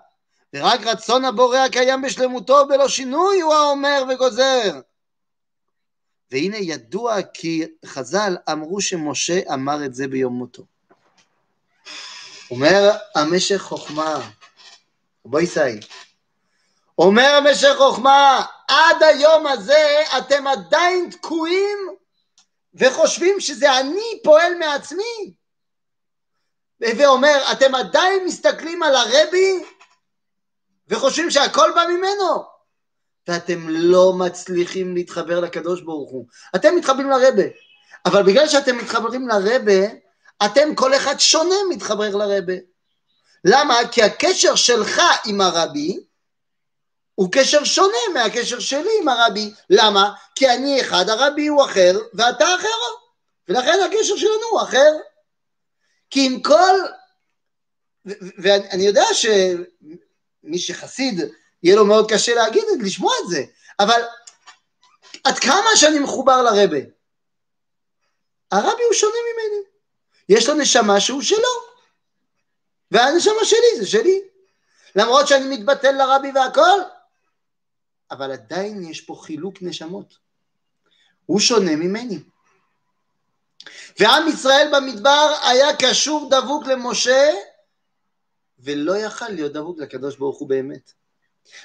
ורק 0.55 0.81
רצון 0.87 1.25
הבורא 1.25 1.59
הקיים 1.59 2.03
בשלמותו 2.03 2.67
בלא 2.69 2.89
שינוי 2.89 3.41
הוא 3.41 3.55
האומר 3.55 4.03
וגוזר. 4.09 4.81
והנה 6.31 6.57
ידוע 6.57 7.23
כי 7.35 7.65
חז"ל 7.87 8.37
אמרו 8.53 8.81
שמשה 8.81 9.41
אמר 9.55 9.85
את 9.85 9.95
זה 9.95 10.09
ביום 10.09 10.35
מותו. 10.35 10.63
אומר 12.51 12.91
המשך 13.15 13.59
חוכמה, 13.59 14.31
בואי 15.25 15.47
סעי, 15.47 15.81
אומר 16.99 17.35
המשך 17.37 17.75
חוכמה, 17.79 18.45
עד 18.69 19.03
היום 19.03 19.47
הזה 19.47 20.03
אתם 20.19 20.47
עדיין 20.47 21.11
תקועים 21.11 21.79
וחושבים 22.75 23.41
שזה 23.41 23.79
אני 23.79 24.21
פועל 24.25 24.55
מעצמי. 24.55 25.35
ואומר, 26.81 27.53
אתם 27.53 27.75
עדיין 27.75 28.25
מסתכלים 28.25 28.83
על 28.83 28.97
הרבי 28.97 29.65
וחושבים 30.89 31.31
שהכל 31.31 31.71
בא 31.75 31.85
ממנו, 31.89 32.45
ואתם 33.29 33.69
לא 33.69 34.13
מצליחים 34.13 34.95
להתחבר 34.95 35.41
לקדוש 35.41 35.81
ברוך 35.81 36.11
הוא. 36.11 36.27
אתם 36.57 36.77
מתחברים 36.77 37.11
לרבה, 37.11 37.43
אבל 38.07 38.23
בגלל 38.23 38.49
שאתם 38.49 38.79
מתחברים 38.79 39.29
לרבה, 39.29 39.87
אתם 40.45 40.75
כל 40.75 40.95
אחד 40.95 41.19
שונה 41.19 41.55
מתחבר 41.69 42.17
לרבה. 42.17 42.55
למה? 43.45 43.77
כי 43.93 44.03
הקשר 44.03 44.55
שלך 44.55 45.03
עם 45.27 45.41
הרבי 45.41 46.08
הוא 47.19 47.29
קשר 47.33 47.65
שונה 47.65 47.99
מהקשר 48.15 48.61
שלי 48.61 48.91
עם 49.01 49.09
הרבי. 49.09 49.53
למה? 49.71 50.15
כי 50.35 50.49
אני 50.49 50.81
אחד, 50.81 51.09
הרבי 51.09 51.47
הוא 51.47 51.65
אחר, 51.65 51.99
ואתה 52.15 52.55
אחר. 52.55 52.69
ולכן 53.49 53.79
הקשר 53.87 54.17
שלנו 54.17 54.47
הוא 54.51 54.63
אחר. 54.63 54.93
כי 56.11 56.27
עם 56.27 56.43
כל... 56.43 56.81
ואני 58.43 58.87
יודע 58.87 59.05
שמי 59.13 60.59
שחסיד, 60.59 61.21
יהיה 61.63 61.77
לו 61.77 61.87
מאוד 61.87 62.11
קשה 62.13 62.35
להגיד, 62.35 62.65
לשמוע 62.81 63.13
את 63.25 63.31
זה, 63.31 63.45
אבל 63.81 64.03
עד 65.25 65.39
כמה 65.39 65.71
שאני 65.77 65.99
מחובר 65.99 66.43
לרבה, 66.43 66.81
הרבי 68.51 68.83
הוא 68.83 68.95
שונה 68.95 69.13
ממני. 69.33 69.63
יש 70.29 70.49
לו 70.49 70.55
נשמה 70.55 71.01
שהוא 71.01 71.23
שלו, 71.23 71.49
והנשמה 72.91 73.45
שלי 73.45 73.79
זה 73.79 73.87
שלי. 73.87 74.21
למרות 74.97 75.29
שאני 75.29 75.57
מתבטל 75.57 75.93
לרבי 75.93 76.33
והכל, 76.35 76.81
אבל 78.11 78.33
עדיין 78.33 78.85
יש 78.85 79.01
פה 79.01 79.21
חילוק 79.23 79.63
נשמות. 79.63 80.19
הוא 81.27 81.41
שונה 81.41 81.77
ממני. 81.77 82.19
ועם 83.99 84.29
ישראל 84.29 84.69
במדבר 84.73 85.35
היה 85.43 85.77
קשור 85.77 86.31
דבוק 86.31 86.67
למשה, 86.67 87.31
ולא 88.59 88.97
יכל 88.97 89.29
להיות 89.29 89.53
דבוק 89.53 89.79
לקדוש 89.79 90.17
ברוך 90.17 90.39
הוא 90.39 90.49
באמת. 90.49 90.93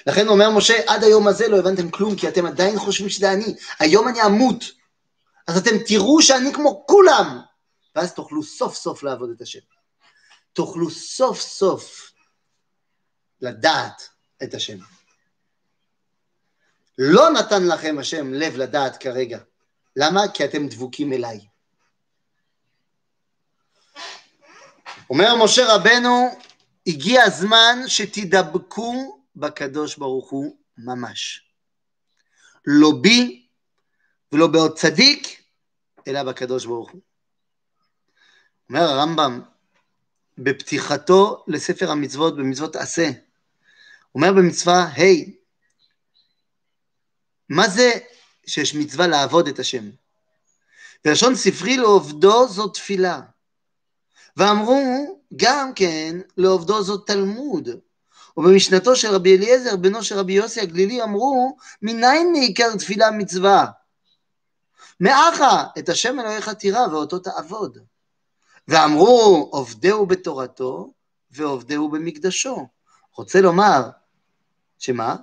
לכן 0.06 0.28
אומר 0.28 0.50
משה, 0.50 0.74
עד 0.86 1.04
היום 1.04 1.28
הזה 1.28 1.48
לא 1.48 1.58
הבנתם 1.58 1.90
כלום, 1.90 2.16
כי 2.16 2.28
אתם 2.28 2.46
עדיין 2.46 2.78
חושבים 2.78 3.08
שזה 3.08 3.32
אני. 3.32 3.54
היום 3.78 4.08
אני 4.08 4.22
אמות. 4.22 4.64
אז 5.46 5.56
אתם 5.56 5.78
תראו 5.86 6.22
שאני 6.22 6.52
כמו 6.52 6.84
כולם. 6.86 7.40
ואז 7.94 8.14
תוכלו 8.14 8.42
סוף 8.42 8.74
סוף 8.74 9.02
לעבוד 9.02 9.30
את 9.30 9.40
השם. 9.40 9.60
תוכלו 10.52 10.90
סוף 10.90 11.40
סוף 11.40 12.12
לדעת 13.40 14.08
את 14.42 14.54
השם. 14.54 14.78
לא 16.98 17.30
נתן 17.30 17.66
לכם 17.66 17.98
השם 17.98 18.34
לב 18.34 18.56
לדעת 18.56 18.96
כרגע. 18.96 19.38
למה? 19.96 20.20
כי 20.34 20.44
אתם 20.44 20.68
דבוקים 20.68 21.12
אליי. 21.12 21.40
אומר 25.10 25.44
משה 25.44 25.74
רבנו, 25.74 26.28
הגיע 26.86 27.22
הזמן 27.22 27.78
שתדבקו 27.86 29.20
בקדוש 29.36 29.96
ברוך 29.96 30.30
הוא 30.30 30.56
ממש. 30.78 31.42
לא 32.66 32.90
בי 33.00 33.46
ולא 34.32 34.46
בעוד 34.46 34.78
צדיק, 34.78 35.42
אלא 36.08 36.22
בקדוש 36.22 36.66
ברוך 36.66 36.90
הוא. 36.90 37.00
אומר 38.68 38.80
הרמב"ם 38.80 39.40
בפתיחתו 40.38 41.44
לספר 41.48 41.90
המצוות, 41.90 42.36
במצוות 42.36 42.76
עשה, 42.76 43.10
אומר 44.14 44.32
במצווה 44.32 44.82
ה', 44.82 44.96
hey, 44.96 45.30
מה 47.48 47.68
זה 47.68 47.90
שיש 48.46 48.74
מצווה 48.74 49.06
לעבוד 49.06 49.48
את 49.48 49.58
השם? 49.58 49.90
בלשון 51.04 51.34
ספרי 51.34 51.76
לעובדו 51.76 52.48
זו 52.48 52.68
תפילה. 52.68 53.20
ואמרו 54.36 55.20
גם 55.36 55.74
כן 55.74 56.16
לעובדו 56.36 56.82
זאת 56.82 57.06
תלמוד. 57.06 57.68
ובמשנתו 58.36 58.96
של 58.96 59.14
רבי 59.14 59.36
אליעזר, 59.36 59.76
בנו 59.76 60.02
של 60.02 60.18
רבי 60.18 60.32
יוסי 60.32 60.60
הגלילי, 60.60 61.02
אמרו, 61.02 61.56
מניין 61.82 62.32
מעיקר 62.32 62.76
תפילה 62.76 63.10
מצווה? 63.10 63.66
מאחה 65.00 65.64
את 65.78 65.88
השם 65.88 66.20
אלוהיך 66.20 66.48
תירא 66.48 66.86
ואותו 66.92 67.18
תעבוד. 67.18 67.78
ואמרו, 68.68 69.48
עובדהו 69.52 70.06
בתורתו 70.06 70.92
ועובדהו 71.30 71.90
במקדשו. 71.90 72.68
רוצה 73.16 73.40
לומר, 73.40 73.90
שמה? 74.78 75.16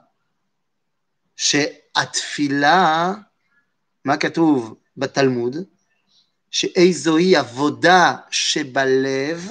שהתפילה, 1.97 3.13
מה 4.05 4.17
כתוב 4.17 4.75
בתלמוד? 4.97 5.55
שאיזוהי 6.51 7.35
עבודה 7.35 8.15
שבלב, 8.31 9.49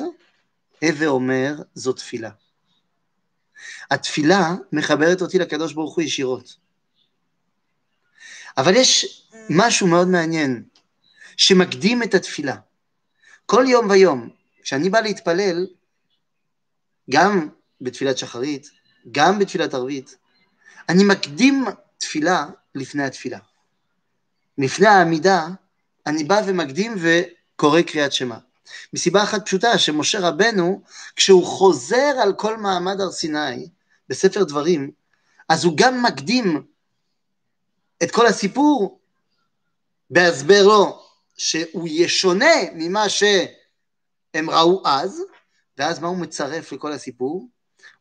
הווה 0.83 1.07
אומר, 1.07 1.55
זו 1.75 1.93
תפילה. 1.93 2.31
התפילה 3.91 4.55
מחברת 4.73 5.23
אותי 5.23 5.39
לקדוש 5.39 5.73
ברוך 5.73 5.95
הוא 5.95 6.03
ישירות. 6.05 6.57
אבל 8.57 8.77
יש 8.77 9.23
משהו 9.51 9.87
מאוד 9.87 10.09
מעניין, 10.09 10.65
שמקדים 11.37 12.03
את 12.03 12.15
התפילה. 12.15 12.57
כל 13.47 13.65
יום 13.69 13.91
ויום, 13.91 14.29
כשאני 14.63 14.91
בא 14.91 15.01
להתפלל, 15.01 15.67
גם 17.11 17.49
בתפילת 17.81 18.19
שחרית, 18.19 18.71
גם 19.11 19.39
בתפילת 19.39 19.75
ערבית, 19.75 20.17
אני 20.89 21.05
מקדים 21.05 21.65
תפילה 22.11 22.47
לפני 22.75 23.03
התפילה. 23.03 23.39
לפני 24.59 24.87
העמידה, 24.87 25.47
אני 26.07 26.25
בא 26.25 26.41
ומקדים 26.47 26.95
וקורא 27.01 27.83
קריאת 27.83 28.13
שמע. 28.13 28.37
מסיבה 28.93 29.23
אחת 29.23 29.47
פשוטה, 29.47 29.79
שמשה 29.79 30.29
רבנו, 30.29 30.83
כשהוא 31.17 31.47
חוזר 31.47 32.15
על 32.23 32.33
כל 32.33 32.57
מעמד 32.57 33.01
הר 33.01 33.11
סיני, 33.11 33.69
בספר 34.09 34.45
דברים, 34.45 34.91
אז 35.49 35.65
הוא 35.65 35.77
גם 35.77 36.03
מקדים 36.03 36.67
את 38.03 38.11
כל 38.11 38.27
הסיפור 38.27 39.01
בהסבר 40.11 40.63
לו 40.63 41.03
שהוא 41.37 41.89
יהיה 41.89 42.09
שונה 42.09 42.55
ממה 42.75 43.09
שהם 43.09 44.51
ראו 44.51 44.83
אז, 44.87 45.23
ואז 45.79 45.99
מה 45.99 46.09
הוא 46.09 46.19
מצרף 46.19 46.73
לכל 46.73 46.93
הסיפור? 46.93 47.49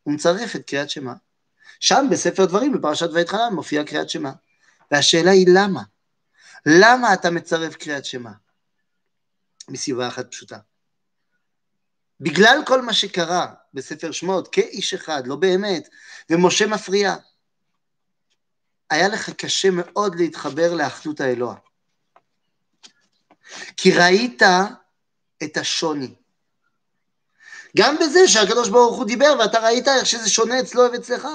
הוא 0.04 0.13
מצרף 0.13 0.56
את 0.56 0.66
קריאת 0.66 0.89
שמע. 0.89 1.13
שם 1.80 2.08
בספר 2.12 2.46
דברים, 2.46 2.72
בפרשת 2.72 3.10
ואתחנן, 3.14 3.54
מופיע 3.54 3.84
קריאת 3.84 4.10
שמע. 4.10 4.32
והשאלה 4.92 5.32
היא 5.32 5.48
למה? 5.54 5.82
למה 6.66 7.14
אתה 7.14 7.30
מצרף 7.30 7.76
קריאת 7.76 8.06
שמע? 8.06 8.32
מסיבה 9.70 10.08
אחת 10.08 10.32
פשוטה. 10.32 10.58
בגלל 12.20 12.60
כל 12.68 12.82
מה 12.82 12.94
שקרה 12.94 13.54
בספר 13.74 14.12
שמות, 14.12 14.48
כאיש 14.48 14.94
אחד, 14.94 15.28
לא 15.28 15.36
באמת, 15.36 15.90
ומשה 16.30 16.68
מפריע, 16.68 17.16
היה 18.90 19.08
לך 19.08 19.30
קשה 19.30 19.70
מאוד 19.72 20.15
להתחבר 20.15 20.74
לאחדות 20.74 21.22
האלוה. 21.22 21.56
כי 23.78 23.92
ראית 23.92 24.42
את 25.44 25.58
השוני. 25.58 26.15
גם 27.78 27.96
בזה 28.00 28.28
שהקדוש 28.28 28.70
ברוך 28.70 28.98
הוא 28.98 29.06
דיבר 29.06 29.36
ואתה 29.39 29.60
ראית 29.60 29.88
איך 29.88 30.06
שזה 30.06 30.30
שונה 30.30 30.60
אצלו 30.60 30.84
ואצלך. 30.92 31.28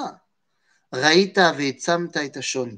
ראית 0.97 1.39
והעצמת 1.39 2.17
את 2.17 2.37
השוני. 2.37 2.77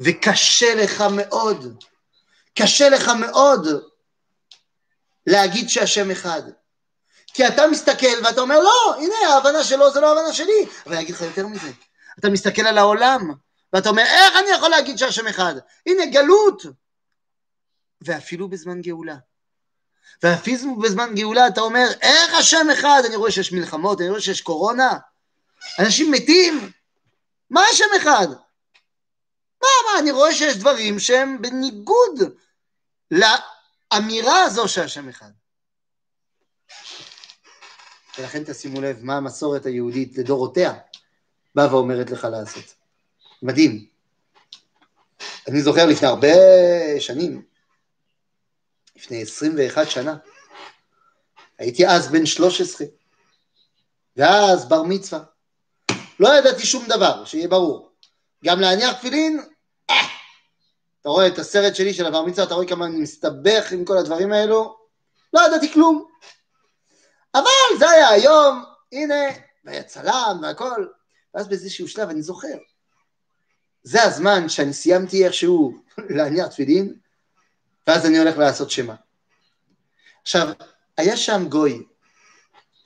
וקשה 0.00 0.74
לך 0.74 1.04
מאוד, 1.10 1.84
קשה 2.54 2.88
לך 2.88 3.08
מאוד 3.08 3.66
להגיד 5.26 5.68
שהשם 5.68 6.10
אחד. 6.10 6.42
כי 7.34 7.46
אתה 7.46 7.66
מסתכל 7.66 8.24
ואתה 8.24 8.40
אומר, 8.40 8.60
לא, 8.60 8.94
הנה 8.98 9.14
ההבנה 9.28 9.64
שלו 9.64 9.90
זה 9.90 10.00
לא 10.00 10.08
ההבנה 10.08 10.32
שלי. 10.32 10.66
אבל 10.86 10.94
אני 10.94 11.02
אגיד 11.04 11.14
לך 11.14 11.20
יותר 11.20 11.46
מזה, 11.46 11.70
אתה 12.18 12.28
מסתכל 12.28 12.62
על 12.62 12.78
העולם, 12.78 13.32
ואתה 13.72 13.88
אומר, 13.88 14.02
איך 14.02 14.36
אני 14.36 14.50
יכול 14.50 14.68
להגיד 14.68 14.98
שהשם 14.98 15.26
אחד? 15.26 15.54
הנה 15.86 16.06
גלות. 16.06 16.62
ואפילו 18.00 18.48
בזמן 18.48 18.82
גאולה. 18.82 19.16
ואפילו 20.22 20.76
בזמן 20.76 21.14
גאולה 21.14 21.48
אתה 21.48 21.60
אומר, 21.60 21.86
איך 22.02 22.34
השם 22.34 22.66
אחד? 22.72 23.02
אני 23.06 23.16
רואה 23.16 23.30
שיש 23.30 23.52
מלחמות, 23.52 24.00
אני 24.00 24.08
רואה 24.08 24.20
שיש 24.20 24.40
קורונה, 24.40 24.98
אנשים 25.78 26.10
מתים, 26.10 26.70
מה 27.50 27.60
השם 27.72 27.84
אחד? 27.96 28.26
מה, 29.62 29.68
מה, 29.84 29.98
אני 29.98 30.10
רואה 30.10 30.34
שיש 30.34 30.56
דברים 30.56 30.98
שהם 30.98 31.42
בניגוד 31.42 32.20
לאמירה 33.10 34.42
הזו 34.42 34.68
שהשם 34.68 35.08
אחד. 35.08 35.30
ולכן 38.18 38.44
תשימו 38.44 38.80
לב 38.80 39.02
מה 39.02 39.16
המסורת 39.16 39.66
היהודית 39.66 40.18
לדורותיה 40.18 40.74
באה 41.54 41.74
ואומרת 41.74 42.10
לך 42.10 42.24
לעשות. 42.24 42.74
מדהים. 43.42 43.86
אני 45.48 45.62
זוכר 45.62 45.86
לפני 45.86 46.08
הרבה 46.08 46.28
שנים, 47.00 47.42
לפני 48.96 49.22
21 49.22 49.90
שנה, 49.90 50.16
הייתי 51.58 51.86
אז 51.86 52.08
בן 52.08 52.26
13, 52.26 52.86
ואז 54.16 54.68
בר 54.68 54.82
מצווה. 54.82 55.35
לא 56.20 56.38
ידעתי 56.38 56.66
שום 56.66 56.86
דבר, 56.88 57.24
שיהיה 57.24 57.48
ברור. 57.48 57.90
גם 58.44 58.60
להניח 58.60 58.92
תפילין, 58.92 59.40
אה, 59.90 60.06
אתה 61.00 61.08
רואה 61.08 61.26
את 61.26 61.38
הסרט 61.38 61.74
שלי 61.74 61.94
של 61.94 62.06
הבר 62.06 62.22
מצווה, 62.22 62.46
אתה 62.46 62.54
רואה 62.54 62.66
כמה 62.66 62.86
אני 62.86 63.00
מסתבך 63.00 63.72
עם 63.72 63.84
כל 63.84 63.98
הדברים 63.98 64.32
האלו, 64.32 64.76
לא 65.32 65.40
ידעתי 65.46 65.72
כלום. 65.72 66.08
אבל 67.34 67.78
זה 67.78 67.90
היה 67.90 68.08
היום, 68.08 68.64
הנה, 68.92 69.24
והיה 69.64 69.82
צלם 69.82 70.40
והכל, 70.42 70.86
ואז 71.34 71.48
באיזשהו 71.48 71.88
שלב 71.88 72.08
אני 72.08 72.22
זוכר, 72.22 72.56
זה 73.82 74.02
הזמן 74.02 74.48
שאני 74.48 74.72
סיימתי 74.72 75.24
איכשהו 75.24 75.82
להניח 76.16 76.46
תפילין, 76.46 76.94
ואז 77.86 78.06
אני 78.06 78.18
הולך 78.18 78.38
לעשות 78.38 78.70
שמע. 78.70 78.94
עכשיו, 80.22 80.48
היה 80.96 81.16
שם 81.16 81.48
גוי, 81.48 81.86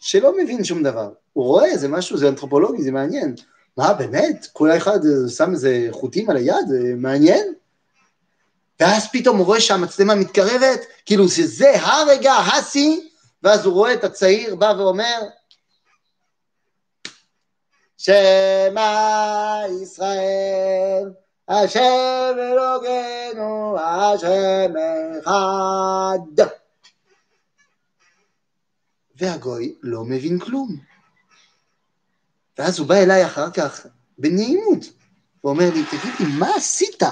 שלא 0.00 0.36
מבין 0.36 0.64
שום 0.64 0.82
דבר, 0.82 1.12
הוא 1.32 1.44
רואה 1.44 1.66
איזה 1.66 1.88
משהו, 1.88 2.18
זה 2.18 2.28
אנתרופולוגי, 2.28 2.82
זה 2.82 2.92
מעניין. 2.92 3.34
מה, 3.76 3.94
באמת? 3.94 4.46
כל 4.52 4.76
אחד 4.76 4.98
שם 5.36 5.52
איזה 5.52 5.88
חוטים 5.90 6.30
על 6.30 6.36
היד, 6.36 6.68
זה 6.68 6.94
מעניין? 6.96 7.54
ואז 8.80 9.08
פתאום 9.12 9.38
הוא 9.38 9.46
רואה 9.46 9.60
שהמצלמה 9.60 10.14
מתקרבת, 10.14 10.80
כאילו 11.06 11.28
שזה 11.28 11.72
הרגע, 11.80 12.32
השיא, 12.32 13.00
ואז 13.42 13.64
הוא 13.64 13.74
רואה 13.74 13.94
את 13.94 14.04
הצעיר 14.04 14.54
בא 14.54 14.74
ואומר, 14.78 15.20
שמע 17.98 19.62
ישראל, 19.82 21.12
השם 21.48 22.34
אלוקינו, 22.38 23.76
השם 23.80 24.72
אחד. 25.20 26.44
והגוי 29.16 29.74
לא 29.82 30.04
מבין 30.04 30.38
כלום. 30.38 30.89
ואז 32.58 32.78
הוא 32.78 32.86
בא 32.86 32.94
אליי 32.94 33.26
אחר 33.26 33.50
כך, 33.50 33.86
בנעימות, 34.18 34.84
ואומר 35.44 35.70
לי, 35.74 35.84
תגיד 35.84 36.14
לי, 36.20 36.26
מה 36.38 36.54
עשית? 36.56 37.02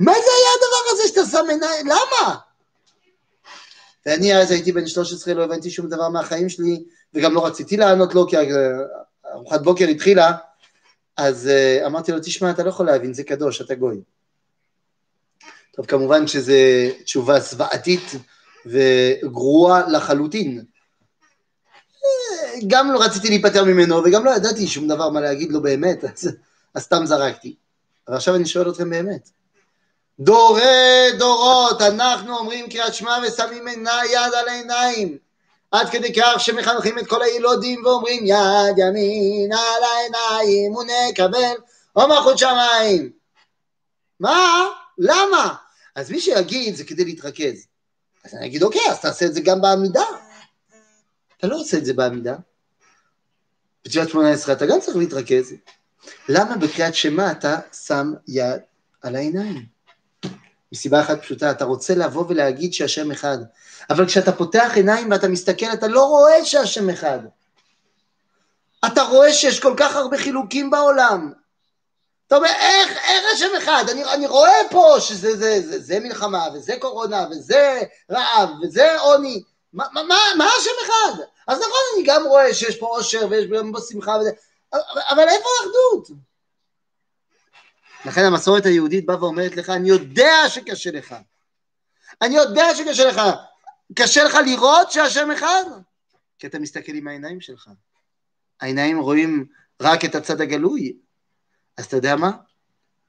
מה 0.00 0.12
זה 0.12 0.30
היה 0.38 0.50
הדבר 0.56 0.92
הזה 0.92 1.02
שאתה 1.08 1.30
שם 1.30 1.50
עיניים? 1.50 1.86
למה? 1.86 2.36
ואני 4.06 4.36
אז 4.36 4.50
הייתי 4.50 4.72
בן 4.72 4.86
13, 4.86 5.34
לא 5.34 5.44
הבנתי 5.44 5.70
שום 5.70 5.88
דבר 5.88 6.08
מהחיים 6.08 6.48
שלי, 6.48 6.84
וגם 7.14 7.34
לא 7.34 7.46
רציתי 7.46 7.76
לענות 7.76 8.14
לו, 8.14 8.26
כי 8.28 8.36
ארוחת 9.32 9.62
בוקר 9.62 9.84
התחילה, 9.88 10.32
אז 11.16 11.50
uh, 11.50 11.86
אמרתי 11.86 12.12
לו, 12.12 12.18
תשמע, 12.18 12.50
אתה 12.50 12.62
לא 12.62 12.68
יכול 12.68 12.86
להבין, 12.86 13.14
זה 13.14 13.24
קדוש, 13.24 13.60
אתה 13.60 13.74
גוי. 13.74 14.00
טוב, 15.72 15.86
כמובן 15.86 16.26
שזו 16.26 16.52
תשובה 17.04 17.40
זוועתית 17.40 18.12
וגרועה 18.66 19.88
לחלוטין. 19.88 20.64
גם 22.66 22.92
לא 22.92 23.02
רציתי 23.02 23.28
להיפטר 23.28 23.64
ממנו, 23.64 23.96
וגם 24.04 24.24
לא 24.24 24.30
ידעתי 24.30 24.66
שום 24.66 24.88
דבר 24.88 25.10
מה 25.10 25.20
להגיד 25.20 25.52
לו 25.52 25.62
באמת, 25.62 26.04
אז, 26.04 26.28
אז 26.74 26.82
סתם 26.82 27.06
זרקתי. 27.06 27.54
אבל 28.08 28.16
עכשיו 28.16 28.34
אני 28.34 28.46
שואל 28.46 28.70
אתכם 28.70 28.90
באמת. 28.90 29.30
דורי 30.20 31.12
דורות, 31.18 31.82
אנחנו 31.82 32.38
אומרים 32.38 32.70
קריאת 32.70 32.94
שמע 32.94 33.18
ושמים 33.26 33.66
עיני, 33.66 34.04
יד 34.12 34.34
על 34.34 34.48
עיניים. 34.48 35.18
עד 35.70 35.90
כדי 35.90 36.14
כך 36.14 36.40
שמחנכים 36.40 36.98
את 36.98 37.06
כל 37.06 37.22
הילודים 37.22 37.84
ואומרים 37.84 38.26
יד 38.26 38.78
ימין 38.78 39.52
על 39.52 39.82
העיניים 39.82 40.74
ונקבל 40.74 41.62
או 41.96 42.08
מלכות 42.08 42.38
שמיים. 42.38 43.10
מה? 44.20 44.66
למה? 44.98 45.54
אז 45.94 46.10
מי 46.10 46.20
שיגיד 46.20 46.74
זה 46.74 46.84
כדי 46.84 47.04
להתרכז. 47.04 47.66
אז 48.24 48.34
אני 48.34 48.46
אגיד 48.46 48.62
אוקיי, 48.62 48.90
אז 48.90 49.00
תעשה 49.00 49.26
את 49.26 49.34
זה 49.34 49.40
גם 49.40 49.60
בעמידה. 49.60 50.04
אתה 51.38 51.46
לא 51.46 51.56
עושה 51.56 51.76
את 51.76 51.84
זה 51.84 51.92
בעמידה. 51.92 52.36
בתפילת 53.84 54.08
שמונה 54.08 54.30
עשרה 54.30 54.54
אתה 54.54 54.66
גם 54.66 54.80
צריך 54.80 54.96
להתרכז. 54.96 55.54
למה 56.28 56.56
בקריאת 56.56 56.94
שמע 56.94 57.30
אתה 57.30 57.58
שם 57.72 58.12
יד 58.28 58.60
על 59.02 59.16
העיניים? 59.16 59.78
מסיבה 60.72 61.00
אחת 61.00 61.22
פשוטה, 61.22 61.50
אתה 61.50 61.64
רוצה 61.64 61.94
לבוא 61.94 62.24
ולהגיד 62.28 62.72
שהשם 62.72 63.10
אחד, 63.10 63.38
אבל 63.90 64.06
כשאתה 64.06 64.32
פותח 64.32 64.72
עיניים 64.74 65.10
ואתה 65.10 65.28
מסתכל, 65.28 65.66
אתה 65.72 65.88
לא 65.88 66.04
רואה 66.04 66.44
שהשם 66.44 66.90
אחד. 66.90 67.18
אתה 68.86 69.02
רואה 69.02 69.32
שיש 69.32 69.60
כל 69.60 69.74
כך 69.76 69.96
הרבה 69.96 70.18
חילוקים 70.18 70.70
בעולם. 70.70 71.32
אתה 72.26 72.36
אומר, 72.36 72.48
איך, 72.48 72.90
איך 72.90 73.24
השם 73.34 73.56
אחד? 73.58 73.84
אני, 73.90 74.04
אני 74.04 74.26
רואה 74.26 74.58
פה 74.70 74.96
שזה 75.00 75.36
זה, 75.36 75.60
זה, 75.66 75.78
זה 75.80 76.00
מלחמה, 76.00 76.46
וזה 76.54 76.74
קורונה, 76.80 77.26
וזה 77.30 77.80
רעב, 78.10 78.48
וזה 78.62 79.00
עוני. 79.00 79.42
מה, 79.72 80.44
השם 80.58 80.70
אחד? 80.84 81.22
אז 81.46 81.58
נכון, 81.58 81.80
אני 81.96 82.04
גם 82.06 82.26
רואה 82.26 82.54
שיש 82.54 82.76
פה 82.76 82.86
עושר 82.86 83.26
ויש 83.30 83.46
פה 83.72 83.80
שמחה 83.88 84.16
וזה, 84.20 84.30
אבל 85.10 85.28
איפה 85.28 85.48
האחדות? 85.60 86.18
לכן 88.04 88.24
המסורת 88.24 88.66
היהודית 88.66 89.06
באה 89.06 89.22
ואומרת 89.22 89.56
לך, 89.56 89.70
אני 89.70 89.88
יודע 89.88 90.32
שקשה 90.48 90.90
לך. 90.90 91.14
אני 92.22 92.36
יודע 92.36 92.74
שקשה 92.74 93.04
לך. 93.04 93.20
קשה 93.94 94.24
לך 94.24 94.34
לראות 94.46 94.90
שהשם 94.90 95.30
אחד? 95.30 95.64
כי 96.38 96.46
אתה 96.46 96.58
מסתכל 96.58 96.92
עם 96.92 97.08
העיניים 97.08 97.40
שלך. 97.40 97.70
העיניים 98.60 98.98
רואים 98.98 99.46
רק 99.80 100.04
את 100.04 100.14
הצד 100.14 100.40
הגלוי. 100.40 100.96
אז 101.76 101.84
אתה 101.84 101.96
יודע 101.96 102.16
מה? 102.16 102.30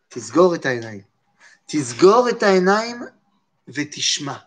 תסגור 0.10 0.56
את 0.56 0.66
העיניים. 0.66 1.02
תסגור 1.66 2.30
את 2.30 2.44
העיניים 2.44 3.02
ותשמע. 3.68 4.38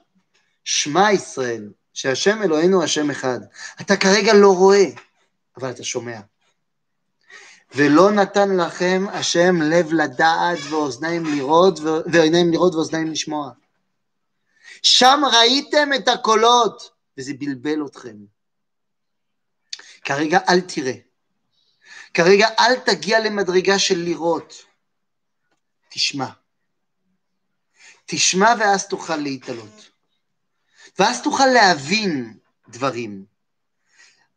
שמע 0.65 1.13
ישראל, 1.13 1.69
שהשם 1.95 2.43
אלוהינו 2.43 2.83
השם 2.83 3.11
אחד. 3.11 3.41
אתה 3.81 3.97
כרגע 3.97 4.33
לא 4.35 4.57
רואה, 4.57 4.85
אבל 5.57 5.71
אתה 5.71 5.85
שומע. 5.85 6.21
ולא 7.75 8.11
נתן 8.11 8.57
לכם 8.57 9.05
השם 9.13 9.63
לב 9.63 9.93
לדעת 9.93 10.59
ואוזניים 10.71 11.25
לראות 11.27 11.79
ועיניים 12.13 12.53
לראות 12.53 12.75
ואוזניים 12.75 13.11
לשמוע. 13.11 13.51
שם 14.83 15.21
ראיתם 15.33 15.89
את 15.97 16.09
הקולות, 16.09 16.91
וזה 17.19 17.33
בלבל 17.39 17.87
אתכם. 17.87 18.17
כרגע 20.05 20.39
אל 20.49 20.61
תראה. 20.61 20.95
כרגע 22.15 22.49
אל 22.59 22.81
תגיע 22.81 23.21
למדרגה 23.21 23.79
של 23.79 23.99
לראות. 23.99 24.65
תשמע. 25.89 26.29
תשמע 28.07 28.55
ואז 28.61 28.89
תוכל 28.89 29.17
להתעלות. 29.17 29.92
ואז 30.99 31.23
תוכל 31.23 31.47
להבין 31.47 32.35
דברים. 32.69 33.25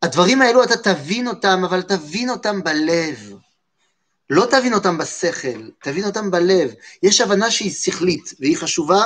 הדברים 0.02 0.42
האלו 0.42 0.64
אתה 0.64 0.76
תבין 0.76 1.28
אותם, 1.28 1.64
אבל 1.64 1.82
תבין 1.82 2.30
אותם 2.30 2.62
בלב. 2.62 3.32
לא 4.30 4.46
תבין 4.50 4.74
אותם 4.74 4.98
בשכל, 4.98 5.70
תבין 5.82 6.04
אותם 6.04 6.30
בלב. 6.30 6.74
יש 7.02 7.20
הבנה 7.20 7.50
שהיא 7.50 7.70
שכלית, 7.70 8.32
והיא 8.40 8.56
חשובה, 8.56 9.02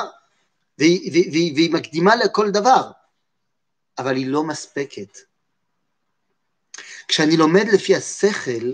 והיא, 0.79 1.11
והיא, 1.13 1.31
והיא, 1.33 1.53
והיא 1.55 1.73
מקדימה 1.73 2.17
לכל 2.17 2.51
דבר, 2.51 2.91
אבל 3.99 4.17
היא 4.17 4.27
לא 4.27 4.45
מספקת. 4.45 5.19
כשאני 7.09 7.37
לומד 7.37 7.67
לפי 7.73 7.97
השכל, 7.97 8.73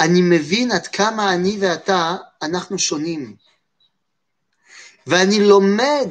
אני 0.00 0.20
מבין 0.22 0.72
עד 0.72 0.86
כמה 0.86 1.34
אני 1.34 1.58
ואתה, 1.60 2.16
אנחנו 2.42 2.78
שונים. 2.78 3.36
ואני 5.06 5.40
לומד 5.40 6.08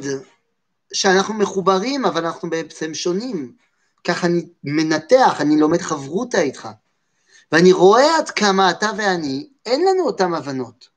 שאנחנו 0.92 1.34
מחוברים, 1.34 2.04
אבל 2.04 2.26
אנחנו 2.26 2.50
בעצם 2.50 2.94
שונים. 2.94 3.54
ככה 4.04 4.26
אני 4.26 4.46
מנתח, 4.64 5.40
אני 5.40 5.60
לומד 5.60 5.80
חברותה 5.80 6.40
איתך. 6.40 6.68
ואני 7.52 7.72
רואה 7.72 8.18
עד 8.18 8.30
כמה 8.30 8.70
אתה 8.70 8.90
ואני, 8.96 9.48
אין 9.66 9.80
לנו 9.80 10.06
אותן 10.06 10.34
הבנות. 10.34 10.88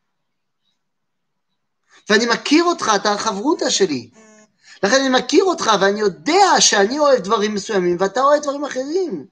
ואני 2.10 2.26
מכיר 2.26 2.64
אותך, 2.64 2.92
אתה 2.96 3.12
החברותה 3.12 3.72
שלי. 3.72 4.10
לכן 4.84 4.96
אני 4.96 5.10
מכיר 5.10 5.44
אותך, 5.44 5.72
ואני 5.82 6.00
יודע 6.00 6.46
שאני 6.60 7.00
אוהב 7.00 7.20
דברים 7.20 7.54
מסוימים, 7.54 7.98
ואתה 8.00 8.22
אוהב 8.22 8.44
דברים 8.44 8.66
אחרים. 8.66 9.26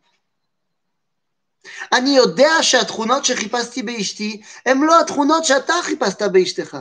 אני 1.93 2.09
יודע 2.09 2.51
שהתכונות 2.61 3.25
שחיפשתי 3.25 3.83
באשתי, 3.83 4.41
הן 4.65 4.81
לא 4.81 4.99
התכונות 4.99 5.45
שאתה 5.45 5.73
חיפשת 5.83 6.21
באשתך. 6.21 6.77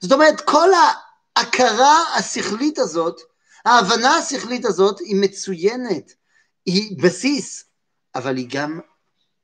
זאת 0.00 0.12
אומרת, 0.12 0.40
כל 0.40 0.68
ההכרה 1.38 2.16
השכלית 2.18 2.78
הזאת, 2.78 3.20
ההבנה 3.64 4.16
השכלית 4.16 4.64
הזאת 4.64 5.00
היא 5.00 5.16
מצוינת, 5.20 6.12
היא 6.66 7.02
בסיס, 7.02 7.64
אבל 8.14 8.36
היא 8.36 8.48
גם 8.50 8.80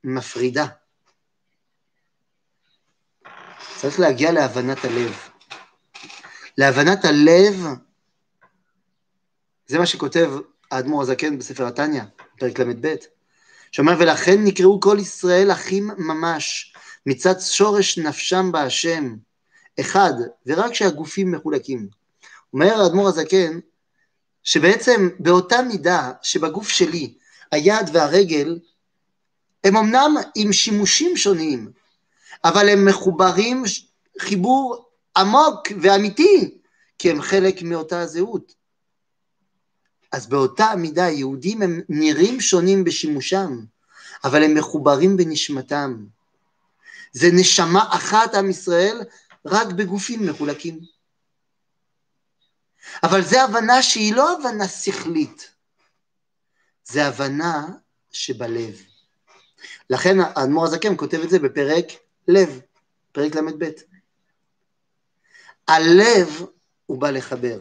מפרידה. 0.03 0.65
צריך 3.75 3.99
להגיע 3.99 4.31
להבנת 4.31 4.85
הלב. 4.85 5.13
להבנת 6.57 7.05
הלב, 7.05 7.55
זה 9.67 9.79
מה 9.79 9.85
שכותב 9.85 10.31
האדמו"ר 10.71 11.01
הזקן 11.01 11.37
בספר 11.37 11.67
התניא, 11.67 12.03
פרק 12.39 12.59
ל"ב, 12.59 12.95
שאומר, 13.71 13.93
ולכן 13.99 14.43
נקראו 14.43 14.79
כל 14.79 14.97
ישראל 14.99 15.51
אחים 15.51 15.91
ממש, 15.97 16.73
מצד 17.05 17.39
שורש 17.39 17.97
נפשם 17.97 18.51
בהשם, 18.51 19.15
אחד, 19.79 20.13
ורק 20.45 20.73
שהגופים 20.73 21.31
מחולקים. 21.31 21.87
אומר 22.53 22.81
האדמו"ר 22.81 23.07
הזקן, 23.07 23.59
שבעצם 24.43 25.09
באותה 25.19 25.61
מידה 25.61 26.11
שבגוף 26.21 26.69
שלי 26.69 27.13
היד 27.51 27.89
והרגל 27.93 28.59
הם 29.63 29.77
אמנם 29.77 30.15
עם 30.35 30.53
שימושים 30.53 31.17
שונים, 31.17 31.71
אבל 32.43 32.69
הם 32.69 32.85
מחוברים 32.85 33.63
חיבור 34.19 34.85
עמוק 35.17 35.67
ואמיתי, 35.81 36.57
כי 36.97 37.11
הם 37.11 37.21
חלק 37.21 37.61
מאותה 37.61 37.99
הזהות. 37.99 38.55
אז 40.11 40.27
באותה 40.27 40.75
מידה 40.77 41.09
יהודים 41.09 41.61
הם 41.61 41.81
נראים 41.89 42.41
שונים 42.41 42.83
בשימושם, 42.83 43.59
אבל 44.23 44.43
הם 44.43 44.53
מחוברים 44.53 45.17
בנשמתם. 45.17 46.05
זה 47.11 47.29
נשמה 47.33 47.85
אחת 47.89 48.35
עם 48.35 48.49
ישראל, 48.49 49.01
רק 49.45 49.67
בגופים 49.67 50.29
מחולקים. 50.29 50.79
אבל 53.03 53.21
זו 53.21 53.39
הבנה 53.39 53.81
שהיא 53.81 54.15
לא 54.15 54.33
הבנה 54.33 54.67
שכלית, 54.67 55.51
זו 56.85 57.01
הבנה 57.01 57.67
שבלב. 58.11 58.81
לכן 59.89 60.15
האדמו"ר 60.19 60.65
הזקן 60.65 60.97
כותב 60.97 61.17
את 61.23 61.29
זה 61.29 61.39
בפרק 61.39 61.85
לב, 62.27 62.61
פרק 63.11 63.35
ל"ב. 63.35 63.69
הלב 65.67 66.45
הוא 66.85 67.01
בא 67.01 67.09
לחבר. 67.09 67.59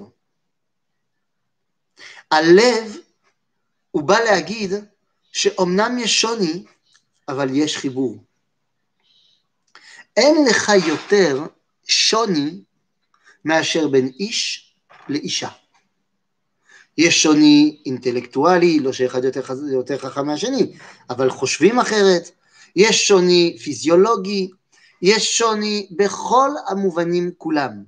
הלב 2.31 2.97
הוא 3.91 4.03
בא 4.03 4.19
להגיד 4.19 4.71
שאומנם 5.33 5.99
יש 5.99 6.21
שוני, 6.21 6.65
אבל 7.29 7.49
יש 7.53 7.77
חיבור. 7.77 8.25
אין 10.17 10.45
לך 10.49 10.73
יותר 10.87 11.47
שוני 11.87 12.61
מאשר 13.45 13.89
בין 13.89 14.11
איש 14.21 14.75
לאישה. 15.09 15.49
יש 16.99 17.23
שוני 17.23 17.83
אינטלקטואלי, 17.87 18.81
לא 18.81 18.93
שאחד 18.93 19.25
יותר, 19.25 19.41
יותר 19.73 19.99
חכם 19.99 20.27
מהשני, 20.27 20.73
אבל 21.11 21.31
חושבים 21.31 21.79
אחרת, 21.79 22.31
יש 22.77 23.09
שוני 23.09 23.57
פיזיולוגי, 23.65 24.51
יש 25.03 25.39
שוני 25.39 25.89
בכל 25.97 26.51
המובנים 26.69 27.31
כולם. 27.39 27.85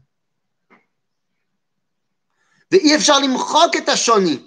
ואי 2.73 2.97
אפשר 2.97 3.19
למחוק 3.19 3.77
את 3.77 3.89
השוני. 3.89 4.39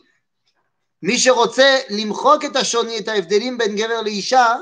מי 1.03 1.19
שרוצה 1.19 1.77
למחוק 1.89 2.45
את 2.45 2.55
השוני, 2.55 2.97
את 2.97 3.07
ההבדלים 3.07 3.57
בין 3.57 3.75
גבר 3.75 4.01
לאישה, 4.01 4.55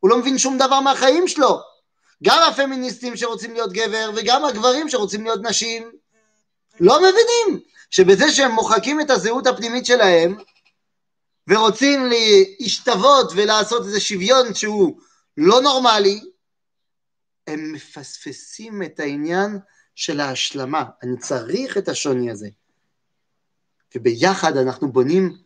הוא 0.00 0.10
לא 0.10 0.18
מבין 0.18 0.38
שום 0.38 0.58
דבר 0.58 0.80
מהחיים 0.80 1.28
שלו. 1.28 1.60
גם 2.22 2.38
הפמיניסטים 2.48 3.16
שרוצים 3.16 3.52
להיות 3.52 3.72
גבר 3.72 4.10
וגם 4.16 4.44
הגברים 4.44 4.88
שרוצים 4.88 5.24
להיות 5.24 5.40
נשים 5.42 5.90
לא 6.80 6.98
מבינים 6.98 7.64
שבזה 7.90 8.32
שהם 8.32 8.52
מוחקים 8.52 9.00
את 9.00 9.10
הזהות 9.10 9.46
הפנימית 9.46 9.86
שלהם 9.86 10.38
ורוצים 11.48 12.00
להשתוות 12.06 13.32
ולעשות 13.36 13.86
איזה 13.86 14.00
שוויון 14.00 14.54
שהוא 14.54 15.00
לא 15.36 15.60
נורמלי, 15.60 16.20
הם 17.46 17.72
מפספסים 17.72 18.82
את 18.82 19.00
העניין 19.00 19.58
של 19.94 20.20
ההשלמה. 20.20 20.84
אני 21.02 21.18
צריך 21.18 21.78
את 21.78 21.88
השוני 21.88 22.30
הזה. 22.30 22.48
וביחד 23.94 24.56
אנחנו 24.56 24.92
בונים 24.92 25.36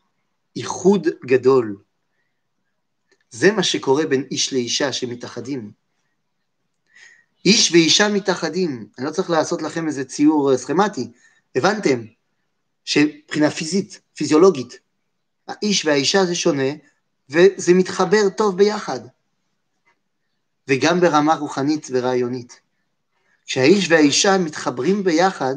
איחוד 0.57 1.07
גדול. 1.27 1.77
זה 3.31 3.53
מה 3.53 3.63
שקורה 3.63 4.07
בין 4.07 4.27
איש 4.31 4.53
לאישה 4.53 4.93
שמתאחדים. 4.93 5.84
איש 7.45 7.73
ואישה 7.73 8.09
מתאחדים. 8.09 8.89
אני 8.99 9.07
לא 9.07 9.11
צריך 9.11 9.31
לעשות 9.31 9.63
לכם 9.63 9.87
איזה 9.87 10.05
ציור 10.05 10.57
סכמטי. 10.57 11.11
הבנתם 11.55 12.05
שמבחינה 12.85 13.51
פיזית, 13.51 14.01
פיזיולוגית, 14.17 14.79
האיש 15.49 15.85
והאישה 15.85 16.25
זה 16.25 16.35
שונה, 16.35 16.71
וזה 17.29 17.75
מתחבר 17.75 18.29
טוב 18.37 18.57
ביחד. 18.57 19.01
וגם 20.69 21.01
ברמה 21.01 21.35
רוחנית 21.35 21.89
ורעיונית. 21.91 22.61
כשהאיש 23.47 23.91
והאישה 23.91 24.39
מתחברים 24.39 25.05
ביחד, 25.05 25.55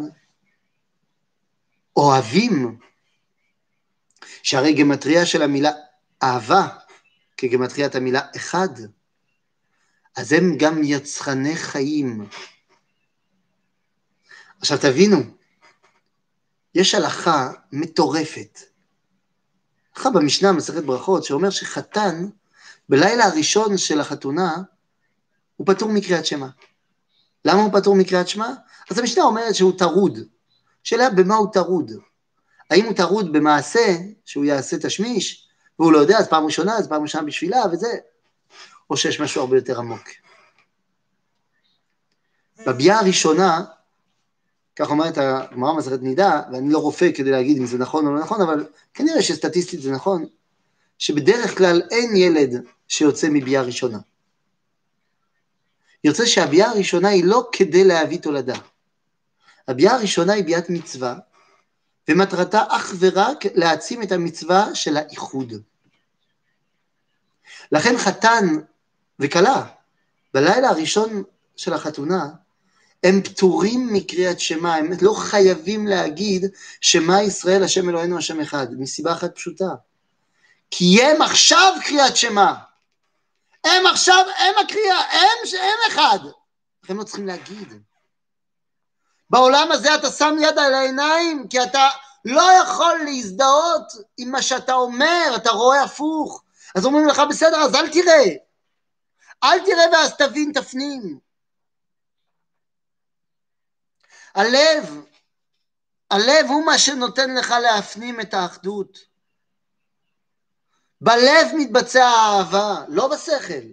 אוהבים, 1.95 2.77
שהרי 4.43 4.73
גמטריה 4.73 5.25
של 5.25 5.41
המילה 5.41 5.71
אהבה, 6.23 6.67
בגמטריית 7.37 7.95
המילה 7.95 8.21
אחד, 8.35 8.69
אז 10.17 10.33
הם 10.33 10.57
גם 10.57 10.83
יצחני 10.83 11.55
חיים. 11.55 12.27
עכשיו 14.59 14.77
תבינו, 14.77 15.17
יש 16.75 16.95
הלכה 16.95 17.51
מטורפת, 17.71 18.59
הלכה 19.95 20.09
במשנה, 20.09 20.51
מסכת 20.51 20.83
ברכות, 20.83 21.23
שאומר 21.23 21.49
שחתן, 21.49 22.27
בלילה 22.89 23.25
הראשון 23.25 23.77
של 23.77 23.99
החתונה, 23.99 24.55
הוא 25.55 25.67
פטור 25.67 25.89
מקריאת 25.89 26.25
שמע. 26.25 26.47
למה 27.45 27.61
הוא 27.61 27.71
פטור 27.73 27.95
מקריאת 27.95 28.27
שמע? 28.27 28.53
אז 28.91 28.99
המשנה 28.99 29.23
אומרת 29.23 29.55
שהוא 29.55 29.77
טרוד. 29.77 30.19
שאלה 30.83 31.09
במה 31.09 31.35
הוא 31.35 31.47
טרוד? 31.53 31.91
האם 32.71 32.85
הוא 32.85 32.93
טרוד 32.93 33.33
במעשה 33.33 33.97
שהוא 34.25 34.45
יעשה 34.45 34.77
תשמיש, 34.77 35.47
והוא 35.79 35.91
לא 35.91 35.97
יודע, 35.97 36.17
אז 36.17 36.27
פעם 36.27 36.45
ראשונה, 36.45 36.77
אז 36.77 36.87
פעם 36.87 37.01
ראשונה 37.01 37.23
בשבילה, 37.23 37.63
וזה, 37.71 37.87
או 38.89 38.97
שיש 38.97 39.19
משהו 39.19 39.41
הרבה 39.41 39.57
יותר 39.57 39.79
עמוק. 39.79 40.09
בביאה 42.65 42.99
הראשונה, 42.99 43.65
כך 44.75 44.89
אומרת 44.89 45.17
הגמרא 45.17 45.73
מסכת 45.73 46.01
נידה, 46.01 46.41
ואני 46.51 46.73
לא 46.73 46.79
רופא 46.79 47.11
כדי 47.15 47.31
להגיד 47.31 47.57
אם 47.57 47.65
זה 47.65 47.77
נכון 47.77 48.07
או 48.07 48.13
לא 48.15 48.21
נכון, 48.21 48.41
אבל 48.41 48.65
כנראה 48.93 49.21
שסטטיסטית 49.21 49.81
זה 49.81 49.91
נכון, 49.91 50.25
שבדרך 50.97 51.57
כלל 51.57 51.81
אין 51.91 52.15
ילד 52.15 52.63
שיוצא 52.87 53.27
מביאה 53.31 53.61
ראשונה. 53.61 53.97
יוצא 56.03 56.25
שהביאה 56.25 56.69
הראשונה 56.69 57.09
היא 57.09 57.25
לא 57.25 57.49
כדי 57.51 57.83
להביא 57.83 58.19
תולדה. 58.19 58.57
הביאה 59.67 59.95
הראשונה 59.95 60.33
היא 60.33 60.43
ביאת 60.43 60.69
מצווה, 60.69 61.15
ומטרתה 62.07 62.63
אך 62.69 62.93
ורק 62.99 63.45
להעצים 63.55 64.03
את 64.03 64.11
המצווה 64.11 64.75
של 64.75 64.97
האיחוד. 64.97 65.53
לכן 67.71 67.97
חתן 67.97 68.45
וכלה, 69.19 69.65
בלילה 70.33 70.69
הראשון 70.69 71.23
של 71.55 71.73
החתונה, 71.73 72.27
הם 73.03 73.21
פטורים 73.21 73.93
מקריאת 73.93 74.39
שמע, 74.39 74.75
הם 74.75 74.91
לא 75.01 75.13
חייבים 75.13 75.87
להגיד 75.87 76.45
שמע 76.81 77.21
ישראל 77.21 77.63
השם 77.63 77.89
אלוהינו 77.89 78.17
השם 78.17 78.39
אחד, 78.39 78.67
מסיבה 78.77 79.11
אחת 79.11 79.35
פשוטה. 79.35 79.69
כי 80.71 81.03
הם 81.03 81.21
עכשיו 81.21 81.73
קריאת 81.85 82.17
שמע. 82.17 82.53
הם 83.63 83.85
עכשיו, 83.85 84.25
הם 84.37 84.65
הקריאה, 84.65 84.99
הם, 85.11 85.59
הם 85.61 85.77
אחד. 85.87 86.19
הם 86.89 86.97
לא 86.97 87.03
צריכים 87.03 87.27
להגיד. 87.27 87.73
בעולם 89.29 89.71
הזה 89.71 89.95
אתה 89.95 90.11
שם 90.11 90.35
יד 90.41 90.59
על 90.59 90.73
העיניים, 90.73 91.47
כי 91.47 91.63
אתה 91.63 91.89
לא 92.25 92.43
יכול 92.61 92.99
להזדהות 93.05 93.93
עם 94.17 94.31
מה 94.31 94.41
שאתה 94.41 94.73
אומר, 94.73 95.33
אתה 95.35 95.49
רואה 95.49 95.83
הפוך. 95.83 96.43
אז 96.75 96.85
אומרים 96.85 97.07
לך, 97.07 97.21
בסדר, 97.29 97.57
אז 97.57 97.75
אל 97.75 97.89
תראה. 97.89 98.46
אל 99.43 99.65
תראה 99.65 99.85
ואז 99.93 100.17
תבין, 100.17 100.51
תפנים. 100.53 101.19
הלב, 104.35 105.05
הלב 106.11 106.45
הוא 106.47 106.65
מה 106.65 106.77
שנותן 106.77 107.35
לך 107.35 107.53
להפנים 107.61 108.21
את 108.21 108.33
האחדות. 108.33 108.99
בלב 111.01 111.47
מתבצע 111.57 112.05
האהבה, 112.05 112.85
לא 112.87 113.07
בשכל. 113.07 113.67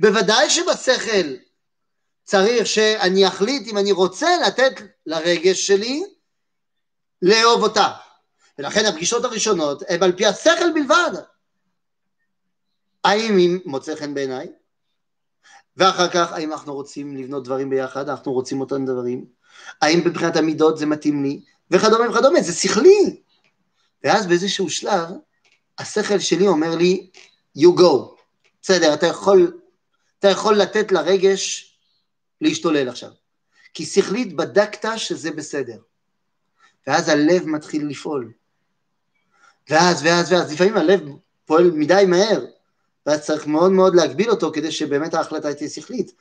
בוודאי 0.00 0.50
שבשכל 0.50 1.36
צריך 2.24 2.66
שאני 2.66 3.28
אחליט 3.28 3.68
אם 3.68 3.78
אני 3.78 3.92
רוצה 3.92 4.28
לתת 4.46 4.72
לרגש 5.06 5.66
שלי 5.66 6.02
לאהוב 7.22 7.62
אותה. 7.62 7.92
ולכן 8.58 8.86
הפגישות 8.86 9.24
הראשונות 9.24 9.82
הן 9.88 10.02
על 10.02 10.12
פי 10.16 10.26
השכל 10.26 10.72
בלבד. 10.74 11.12
האם 13.08 13.36
היא 13.36 13.58
מוצא 13.64 13.96
חן 13.96 14.14
בעיניי? 14.14 14.48
ואחר 15.76 16.08
כך, 16.08 16.32
האם 16.32 16.52
אנחנו 16.52 16.74
רוצים 16.74 17.16
לבנות 17.16 17.44
דברים 17.44 17.70
ביחד? 17.70 18.08
אנחנו 18.08 18.32
רוצים 18.32 18.60
אותם 18.60 18.84
דברים? 18.84 19.24
האם 19.82 20.00
מבחינת 20.04 20.36
המידות 20.36 20.78
זה 20.78 20.86
מתאים 20.86 21.22
לי? 21.22 21.40
וכדומה 21.70 22.10
וכדומה, 22.10 22.40
זה 22.40 22.52
שכלי. 22.52 23.20
ואז 24.04 24.26
באיזשהו 24.26 24.70
שלב, 24.70 25.08
השכל 25.78 26.18
שלי 26.18 26.48
אומר 26.48 26.76
לי, 26.76 27.10
you 27.58 27.80
go. 27.80 28.20
בסדר, 28.62 28.94
אתה 28.94 29.06
יכול, 29.06 29.60
אתה 30.18 30.28
יכול 30.28 30.56
לתת 30.56 30.92
לרגש 30.92 31.74
להשתולל 32.40 32.88
עכשיו. 32.88 33.10
כי 33.74 33.86
שכלית 33.86 34.36
בדקת 34.36 34.88
שזה 34.96 35.30
בסדר. 35.30 35.78
ואז 36.86 37.08
הלב 37.08 37.46
מתחיל 37.46 37.86
לפעול. 37.88 38.32
ואז, 39.70 40.02
ואז, 40.02 40.32
ואז, 40.32 40.52
לפעמים 40.52 40.76
הלב 40.76 41.00
פועל 41.44 41.70
מדי 41.70 42.04
מהר, 42.08 42.44
ואז 43.08 43.20
צריך 43.20 43.46
מאוד 43.46 43.72
מאוד 43.72 43.94
להגביל 43.94 44.30
אותו 44.30 44.50
כדי 44.52 44.72
שבאמת 44.72 45.14
ההחלטה 45.14 45.54
תהיה 45.54 45.70
שכלית, 45.70 46.12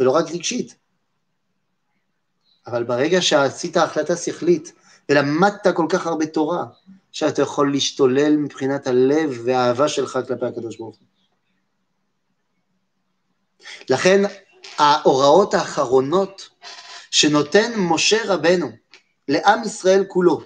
ולא 0.00 0.10
רק 0.10 0.30
רגשית. 0.30 0.76
אבל 2.66 2.84
ברגע 2.84 3.22
שעשית 3.22 3.76
החלטה 3.76 4.16
שכלית, 4.16 4.72
ולמדת 5.08 5.66
כל 5.74 5.86
כך 5.88 6.06
הרבה 6.06 6.26
תורה, 6.26 6.64
שאתה 7.12 7.42
יכול 7.42 7.72
להשתולל 7.72 8.36
מבחינת 8.36 8.86
הלב 8.86 9.40
והאהבה 9.44 9.88
שלך 9.88 10.18
כלפי 10.28 10.46
הקדוש 10.46 10.76
ברוך 10.76 10.96
הוא. 10.96 11.06
לכן 13.90 14.22
ההוראות 14.78 15.54
האחרונות 15.54 16.48
שנותן 17.10 17.72
משה 17.76 18.34
רבנו 18.34 18.70
לעם 19.28 19.62
ישראל 19.64 20.04
כולו, 20.08 20.42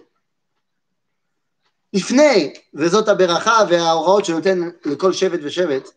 לפני, 1.96 2.52
וזאת 2.74 3.08
הברכה 3.08 3.58
וההוראות 3.70 4.24
שנותן 4.24 4.60
לכל 4.84 5.12
שבט 5.12 5.40
ושבט, 5.42 5.90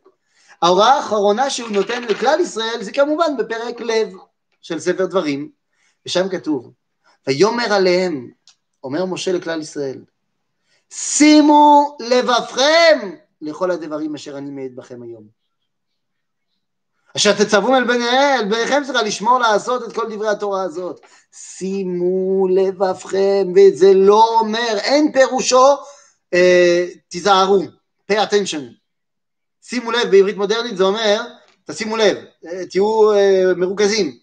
ההוראה 0.61 0.93
האחרונה 0.93 1.49
שהוא 1.49 1.69
נותן 1.69 2.03
לכלל 2.03 2.39
ישראל 2.39 2.77
זה 2.81 2.91
כמובן 2.91 3.37
בפרק 3.37 3.81
לב 3.81 4.13
של 4.61 4.79
ספר 4.79 5.05
דברים, 5.05 5.49
ושם 6.05 6.29
כתוב, 6.29 6.71
ויאמר 7.27 7.73
עליהם, 7.73 8.31
אומר 8.83 9.05
משה 9.05 9.31
לכלל 9.31 9.61
ישראל, 9.61 10.01
שימו 10.89 11.97
לבבכם 11.99 13.15
לכל 13.41 13.71
הדברים 13.71 14.15
אשר 14.15 14.37
אני 14.37 14.49
מעיד 14.49 14.75
בכם 14.75 15.03
היום. 15.03 15.38
אשר 17.17 17.43
תצוו 17.43 17.75
אל 17.75 17.83
בניהם, 17.83 18.49
בניכם 18.49 18.81
צריכה 18.85 19.01
לשמור 19.01 19.39
לעשות 19.39 19.83
את 19.83 19.93
כל 19.95 20.15
דברי 20.15 20.29
התורה 20.29 20.63
הזאת. 20.63 20.99
שימו 21.31 22.47
לבבכם, 22.47 23.47
וזה 23.55 23.93
לא 23.93 24.39
אומר, 24.39 24.77
אין 24.77 25.11
פירושו, 25.11 25.65
אה, 26.33 26.87
תיזהרו, 27.07 27.59
pay 28.11 28.15
attention. 28.15 28.61
שימו 29.61 29.91
לב, 29.91 30.11
בעברית 30.11 30.37
מודרנית 30.37 30.77
זה 30.77 30.83
אומר, 30.83 31.21
תשימו 31.65 31.97
לב, 31.97 32.17
אה, 32.45 32.65
תהיו 32.65 33.13
אה, 33.13 33.53
מרוכזים. 33.55 34.17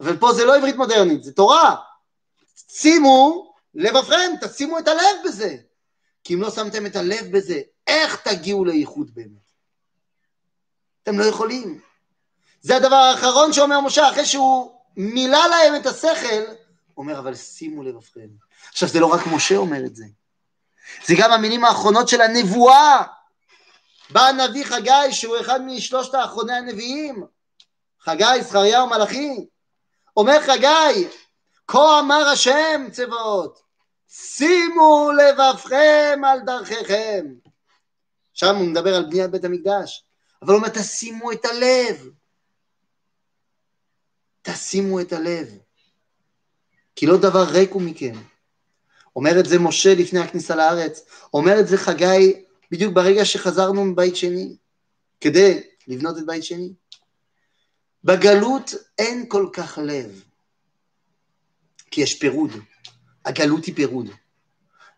אבל 0.00 0.16
פה 0.16 0.32
זה 0.32 0.44
לא 0.44 0.56
עברית 0.56 0.76
מודרנית, 0.76 1.22
זה 1.22 1.32
תורה. 1.32 1.74
שימו 2.68 3.52
לבבכם, 3.74 4.32
תשימו 4.40 4.78
את 4.78 4.88
הלב 4.88 5.16
בזה. 5.24 5.56
כי 6.24 6.34
אם 6.34 6.42
לא 6.42 6.50
שמתם 6.50 6.86
את 6.86 6.96
הלב 6.96 7.26
בזה, 7.30 7.60
איך 7.86 8.28
תגיעו 8.28 8.64
לאיחוד 8.64 9.10
באמת? 9.14 9.41
אתם 11.02 11.18
לא 11.18 11.24
יכולים. 11.24 11.80
זה 12.60 12.76
הדבר 12.76 12.96
האחרון 12.96 13.52
שאומר 13.52 13.80
משה, 13.80 14.10
אחרי 14.10 14.26
שהוא 14.26 14.72
מילא 14.96 15.46
להם 15.46 15.76
את 15.76 15.86
השכל, 15.86 16.42
אומר, 16.96 17.18
אבל 17.18 17.34
שימו 17.34 17.82
לבבכם. 17.82 18.28
עכשיו, 18.68 18.88
זה 18.88 19.00
לא 19.00 19.06
רק 19.06 19.26
משה 19.26 19.56
אומר 19.56 19.84
את 19.86 19.96
זה, 19.96 20.04
זה 21.04 21.14
גם 21.18 21.32
המילים 21.32 21.64
האחרונות 21.64 22.08
של 22.08 22.20
הנבואה. 22.20 23.02
בא 24.10 24.26
הנביא 24.26 24.64
חגי, 24.64 25.12
שהוא 25.12 25.40
אחד 25.40 25.60
משלושת 25.66 26.14
האחרוני 26.14 26.52
הנביאים, 26.52 27.26
חגי, 28.00 28.42
זכריה 28.42 28.84
ומלאכי, 28.84 29.46
אומר 30.16 30.40
חגי, 30.40 31.08
כה 31.66 31.98
אמר 31.98 32.28
השם 32.28 32.86
צבאות, 32.90 33.62
שימו 34.08 35.10
לבבכם 35.12 36.20
על 36.26 36.40
דרכיכם. 36.40 37.26
שם 38.34 38.56
הוא 38.56 38.66
מדבר 38.66 38.96
על 38.96 39.04
בניית 39.04 39.30
בית 39.30 39.44
המקדש, 39.44 40.04
אבל 40.42 40.52
הוא 40.52 40.56
אומר 40.56 40.68
תשימו 40.68 41.32
את 41.32 41.44
הלב, 41.44 42.10
תשימו 44.42 45.00
את 45.00 45.12
הלב, 45.12 45.58
כי 46.96 47.06
לא 47.06 47.16
דבר 47.16 47.44
ריק 47.50 47.70
הוא 47.70 47.82
מכם. 47.82 48.14
אומר 49.16 49.40
את 49.40 49.44
זה 49.44 49.58
משה 49.58 49.94
לפני 49.94 50.20
הכניסה 50.20 50.56
לארץ, 50.56 51.04
אומר 51.34 51.60
את 51.60 51.68
זה 51.68 51.76
חגי 51.76 52.44
בדיוק 52.70 52.94
ברגע 52.94 53.24
שחזרנו 53.24 53.84
מבית 53.84 54.16
שני, 54.16 54.56
כדי 55.20 55.60
לבנות 55.88 56.18
את 56.18 56.26
בית 56.26 56.44
שני. 56.44 56.72
בגלות 58.04 58.70
אין 58.98 59.24
כל 59.28 59.48
כך 59.52 59.78
לב, 59.78 60.22
כי 61.90 62.00
יש 62.00 62.18
פירוד. 62.18 62.50
הגלות 63.24 63.64
היא 63.64 63.74
פירוד. 63.74 64.06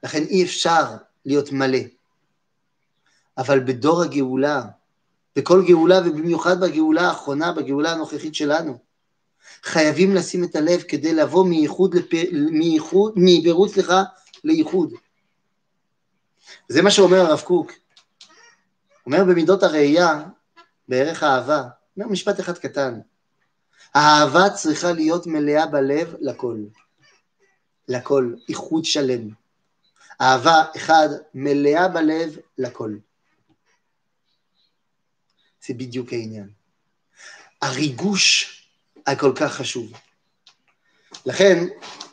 לכן 0.03 0.23
אי 0.23 0.45
אפשר 0.45 0.85
להיות 1.25 1.53
מלא. 1.53 1.79
אבל 3.39 3.61
בדור 3.61 4.03
הגאולה, 4.03 4.63
בכל 5.37 5.63
גאולה 5.67 6.01
ובמיוחד 6.07 6.61
בגאולה 6.61 7.09
האחרונה, 7.09 7.53
בגאולה 7.53 7.93
הנוכחית 7.93 8.35
שלנו, 8.35 8.79
חייבים 9.63 10.15
לשים 10.15 10.45
את 10.45 10.57
הלב 10.57 10.83
כדי 10.83 11.15
לבוא 11.15 11.47
מייחוד, 11.47 11.95
לפ... 11.95 12.09
מייחוד, 12.33 13.13
מפירוט, 13.17 13.71
סליחה, 13.71 14.03
לייחוד. 14.45 14.93
זה 16.69 16.83
מה 16.83 16.91
שאומר 16.91 17.17
הרב 17.17 17.41
קוק. 17.41 17.73
אומר 19.07 19.25
במידות 19.25 19.63
הראייה, 19.63 20.23
בערך 20.89 21.23
האהבה, 21.23 21.63
אומר 21.97 22.09
משפט 22.09 22.41
אחד 22.41 22.59
קטן, 22.59 23.01
האהבה 23.95 24.51
צריכה 24.51 24.93
להיות 24.93 25.27
מלאה 25.27 25.67
בלב 25.67 26.15
לכל. 26.21 26.59
לכל, 27.89 28.35
איחוד 28.49 28.85
שלם. 28.85 29.29
אהבה, 30.21 30.65
אחד, 30.77 31.09
מלאה 31.35 31.89
בלב 31.89 32.37
לכל. 32.59 32.97
זה 35.67 35.75
בדיוק 35.75 36.13
העניין. 36.13 36.49
הריגוש 37.63 38.61
הכל 39.07 39.33
כך 39.37 39.53
חשוב. 39.53 39.93
לכן, 41.27 41.65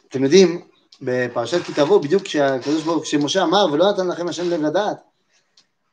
אתם 0.09 0.23
יודעים, 0.23 0.67
בפרשת 1.01 1.63
כי 1.63 1.73
תבוא, 1.73 2.01
בדיוק 2.01 2.23
כשהקדוש 2.23 2.83
ברוך 2.83 3.03
כשמשה 3.03 3.43
אמר 3.43 3.65
ולא 3.71 3.91
נתן 3.91 4.07
לכם 4.07 4.27
השם 4.27 4.49
לב 4.49 4.61
לדעת, 4.61 4.97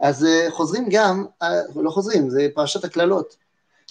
אז 0.01 0.25
אה, 0.25 0.47
חוזרים 0.51 0.87
גם, 0.91 1.27
אה, 1.43 1.49
לא 1.77 1.91
חוזרים, 1.91 2.31
זה 2.31 2.49
פרשת 2.55 2.85
הקללות. 2.85 3.37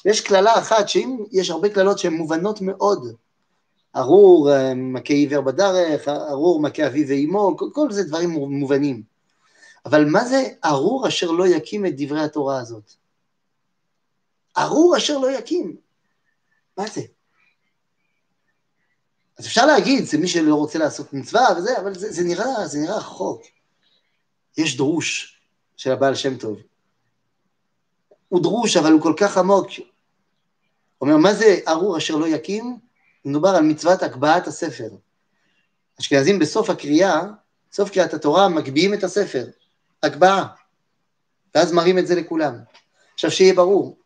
יש 0.06 0.22
קללה 0.22 0.60
אחת, 0.60 0.90
שאם 0.90 1.18
יש 1.32 1.50
הרבה 1.50 1.70
קללות 1.70 2.00
שהן 2.00 2.14
מובנות 2.14 2.62
מאוד, 2.62 3.16
ארור 3.96 4.52
אה, 4.52 4.74
מכה 4.76 5.14
עיוור 5.14 5.42
בדרך, 5.42 6.08
ארור 6.08 6.62
מכה 6.62 6.88
אביו 6.88 7.08
ואימו, 7.08 7.58
כל, 7.58 7.70
כל 7.74 7.92
זה 7.92 8.04
דברים 8.04 8.30
מובנים. 8.30 9.02
אבל 9.86 10.06
מה 10.06 10.26
זה 10.26 10.44
ארור 10.66 11.08
אשר 11.08 11.32
לא 11.32 11.48
יקים 11.48 11.86
את 11.86 11.94
דברי 11.98 12.24
התורה 12.24 12.60
הזאת? 12.60 13.07
ארור 14.58 14.98
אשר 14.98 15.17
לא 15.17 15.32
יקים. 15.32 15.78
מה 16.78 16.88
זה? 16.88 17.02
אז 19.38 19.46
אפשר 19.46 19.65
להגיד, 19.65 20.06
זה 20.06 20.17
מי 20.17 20.28
שלא 20.28 20.56
רוצה 20.56 20.80
לעשות 20.80 21.13
מצווה 21.13 21.48
וזה, 21.58 21.80
אבל 21.80 21.93
זה, 21.93 22.12
זה 22.12 22.24
נראה, 22.24 22.67
זה 22.67 22.80
נראה 22.80 22.98
רחוק. 22.98 23.41
יש 24.58 24.78
דרוש 24.78 25.39
של 25.78 25.91
הבעל 25.91 26.15
שם 26.15 26.38
טוב. 26.38 26.58
הוא 28.30 28.43
דרוש, 28.43 28.78
אבל 28.78 28.91
הוא 28.91 29.02
כל 29.02 29.13
כך 29.17 29.38
עמוק. 29.38 29.67
הוא 29.78 29.86
אומר, 31.02 31.17
מה 31.17 31.34
זה 31.34 31.60
ארור 31.67 31.98
אשר 31.98 32.15
לא 32.15 32.28
יקים? 32.28 32.80
מדובר 33.26 33.50
על 33.50 33.63
מצוות 33.63 34.04
הגבהת 34.04 34.48
הספר. 34.48 34.89
אשכנזים 36.00 36.39
בסוף 36.39 36.70
הקריאה, 36.70 37.22
סוף 37.72 37.89
קריאת 37.89 38.13
התורה, 38.13 38.50
מגביהים 38.50 38.93
את 38.93 39.04
הספר. 39.04 39.48
הגבהה. 40.04 40.48
ואז 41.56 41.72
מראים 41.72 41.98
את 41.98 42.08
זה 42.08 42.15
לכולם. 42.15 42.56
עכשיו, 43.13 43.32
שיהיה 43.32 43.54
ברור, 43.54 43.98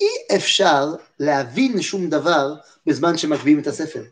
אי 0.00 0.36
אפשר 0.36 0.86
להבין 1.20 1.82
שום 1.82 2.10
דבר 2.10 2.54
בזמן 2.86 3.18
שמגביהים 3.18 3.60
את 3.60 3.66
הספר. 3.66 4.02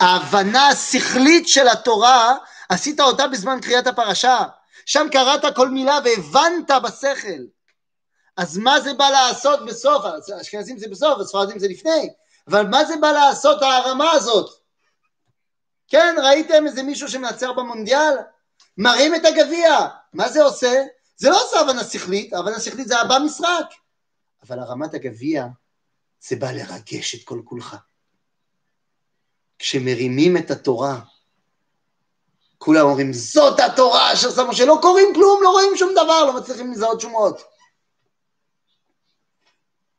ההבנה 0.00 0.68
השכלית 0.68 1.48
של 1.48 1.68
התורה, 1.68 2.36
עשית 2.68 3.00
אותה 3.00 3.26
בזמן 3.28 3.58
קריאת 3.62 3.86
הפרשה. 3.86 4.38
שם 4.86 5.06
קראת 5.12 5.56
כל 5.56 5.68
מילה 5.68 5.98
והבנת 6.04 6.70
בשכל. 6.82 7.42
אז 8.36 8.58
מה 8.58 8.80
זה 8.80 8.94
בא 8.94 9.10
לעשות 9.10 9.66
בסוף? 9.66 10.04
אשכנזים 10.40 10.78
זה 10.78 10.86
בסוף, 10.90 11.20
הספרדים 11.20 11.58
זה 11.58 11.68
לפני. 11.68 12.10
אבל 12.48 12.66
מה 12.66 12.84
זה 12.84 12.94
בא 13.00 13.12
לעשות 13.12 13.62
הרמה 13.62 14.10
הזאת? 14.10 14.50
כן, 15.88 16.16
ראיתם 16.22 16.66
איזה 16.66 16.82
מישהו 16.82 17.08
שמנצח 17.08 17.48
במונדיאל? 17.56 18.14
מרים 18.78 19.14
את 19.14 19.24
הגביע. 19.24 19.78
מה 20.12 20.28
זה 20.28 20.42
עושה? 20.42 20.82
זה 21.16 21.30
לא 21.30 21.44
עושה 21.44 21.60
הבנה 21.60 21.84
שכלית, 21.84 22.32
הבנה 22.32 22.60
שכלית 22.60 22.88
זה 22.88 23.00
הבא 23.00 23.18
משחק. 23.18 23.66
אבל 24.42 24.58
הרמת 24.58 24.94
הגביע 24.94 25.46
זה 26.20 26.36
בא 26.36 26.50
לרגש 26.50 27.14
את 27.14 27.24
כל 27.24 27.42
כולך. 27.44 27.76
כשמרימים 29.58 30.36
את 30.36 30.50
התורה, 30.50 31.00
כולם 32.58 32.86
אומרים, 32.86 33.12
זאת 33.12 33.60
התורה 33.60 34.12
אשר 34.12 34.30
שמו, 34.30 34.54
שלא 34.54 34.78
קוראים 34.82 35.14
כלום, 35.14 35.40
לא 35.42 35.50
רואים 35.50 35.76
שום 35.76 35.92
דבר, 35.92 36.24
לא 36.24 36.40
מצליחים 36.40 36.72
לזהות 36.72 37.00
שום 37.00 37.14
אות. 37.14 37.42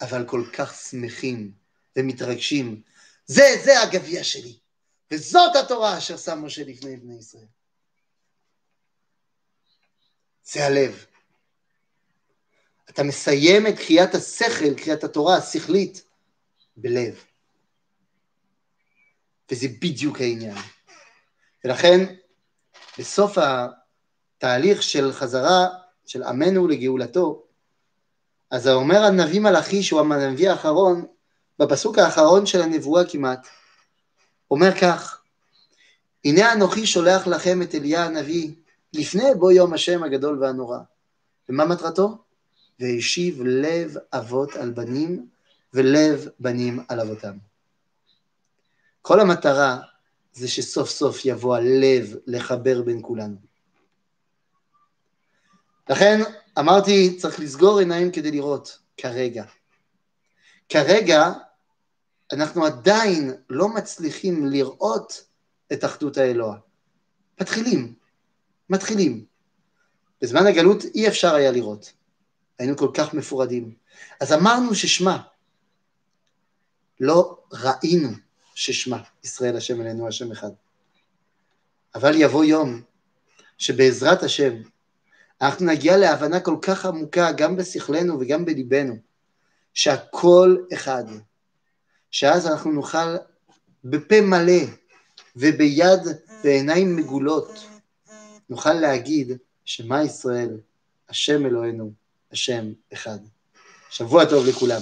אבל 0.01 0.27
כל 0.27 0.43
כך 0.53 0.73
שמחים 0.73 1.51
ומתרגשים, 1.95 2.81
זה, 3.25 3.43
זה 3.63 3.81
הגביע 3.81 4.23
שלי, 4.23 4.59
וזאת 5.11 5.55
התורה 5.55 5.97
אשר 5.97 6.17
שם 6.17 6.45
משה 6.45 6.63
לפני 6.63 6.97
בני 6.97 7.17
ישראל. 7.19 7.47
זה 10.43 10.65
הלב. 10.65 11.05
אתה 12.93 13.03
מסיים 13.03 13.67
את 13.67 13.73
קריאת 13.77 14.15
השכל, 14.15 14.73
קריאת 14.73 15.03
התורה 15.03 15.37
השכלית, 15.37 16.03
בלב. 16.77 17.23
וזה 19.51 19.67
בדיוק 19.81 20.21
העניין. 20.21 20.57
ולכן, 21.65 22.15
בסוף 22.99 23.37
התהליך 23.37 24.83
של 24.83 25.11
חזרה 25.11 25.67
של 26.05 26.23
עמנו 26.23 26.67
לגאולתו, 26.67 27.43
אז 28.51 28.67
אומר 28.67 29.03
הנביא 29.03 29.39
מלאכי, 29.39 29.83
שהוא 29.83 29.99
הנביא 29.99 30.49
האחרון, 30.49 31.05
בפסוק 31.59 31.97
האחרון 31.97 32.45
של 32.45 32.61
הנבואה 32.61 33.09
כמעט, 33.09 33.47
אומר 34.51 34.79
כך, 34.81 35.21
הנה 36.25 36.53
אנוכי 36.53 36.85
שולח 36.85 37.27
לכם 37.27 37.61
את 37.61 37.75
אליה 37.75 38.05
הנביא 38.05 38.51
לפני 38.93 39.35
בוא 39.39 39.51
יום 39.51 39.73
השם 39.73 40.03
הגדול 40.03 40.43
והנורא. 40.43 40.77
ומה 41.49 41.65
מטרתו? 41.65 42.23
והשיב 42.79 43.41
לב 43.41 43.95
אבות 44.13 44.55
על 44.55 44.71
בנים 44.71 45.27
ולב 45.73 46.27
בנים 46.39 46.79
על 46.87 46.99
אבותם. 46.99 47.37
כל 49.01 49.19
המטרה 49.19 49.79
זה 50.33 50.47
שסוף 50.47 50.89
סוף 50.89 51.25
יבוא 51.25 51.55
הלב 51.55 52.15
לחבר 52.27 52.81
בין 52.81 52.99
כולנו. 53.01 53.35
לכן 55.89 56.19
אמרתי, 56.59 57.17
צריך 57.17 57.39
לסגור 57.39 57.79
עיניים 57.79 58.11
כדי 58.11 58.31
לראות, 58.31 58.79
כרגע. 58.97 59.43
כרגע 60.69 61.31
אנחנו 62.33 62.65
עדיין 62.65 63.33
לא 63.49 63.69
מצליחים 63.69 64.45
לראות 64.45 65.25
את 65.73 65.85
אחדות 65.85 66.17
האלוה. 66.17 66.57
מתחילים, 67.41 67.93
מתחילים. 68.69 69.25
בזמן 70.21 70.45
הגלות 70.45 70.83
אי 70.95 71.07
אפשר 71.07 71.35
היה 71.35 71.51
לראות. 71.51 71.93
היינו 72.59 72.77
כל 72.77 72.91
כך 72.93 73.13
מפורדים. 73.13 73.73
אז 74.19 74.33
אמרנו 74.33 74.75
ששמע, 74.75 75.17
לא 76.99 77.37
ראינו 77.51 78.09
ששמע, 78.55 78.97
ישראל 79.23 79.57
השם 79.57 79.81
אלינו 79.81 80.07
השם 80.07 80.31
אחד. 80.31 80.51
אבל 81.95 82.13
יבוא 82.15 82.43
יום 82.45 82.81
שבעזרת 83.57 84.23
השם 84.23 84.53
אנחנו 85.41 85.65
נגיע 85.65 85.97
להבנה 85.97 86.39
כל 86.39 86.55
כך 86.61 86.85
עמוקה 86.85 87.31
גם 87.31 87.55
בשכלנו 87.55 88.19
וגם 88.19 88.45
בליבנו, 88.45 88.95
שהכל 89.73 90.57
אחד, 90.73 91.03
שאז 92.11 92.47
אנחנו 92.47 92.71
נוכל 92.71 93.15
בפה 93.83 94.21
מלא 94.21 94.61
וביד 95.35 96.01
ועיניים 96.43 96.95
מגולות, 96.95 97.67
נוכל 98.49 98.73
להגיד 98.73 99.37
שמה 99.65 100.03
ישראל, 100.03 100.57
השם 101.09 101.45
אלוהינו, 101.45 101.91
השם 102.33 102.73
אחד. 102.93 103.17
שבוע 103.89 104.25
טוב 104.25 104.45
לכולם. 104.47 104.81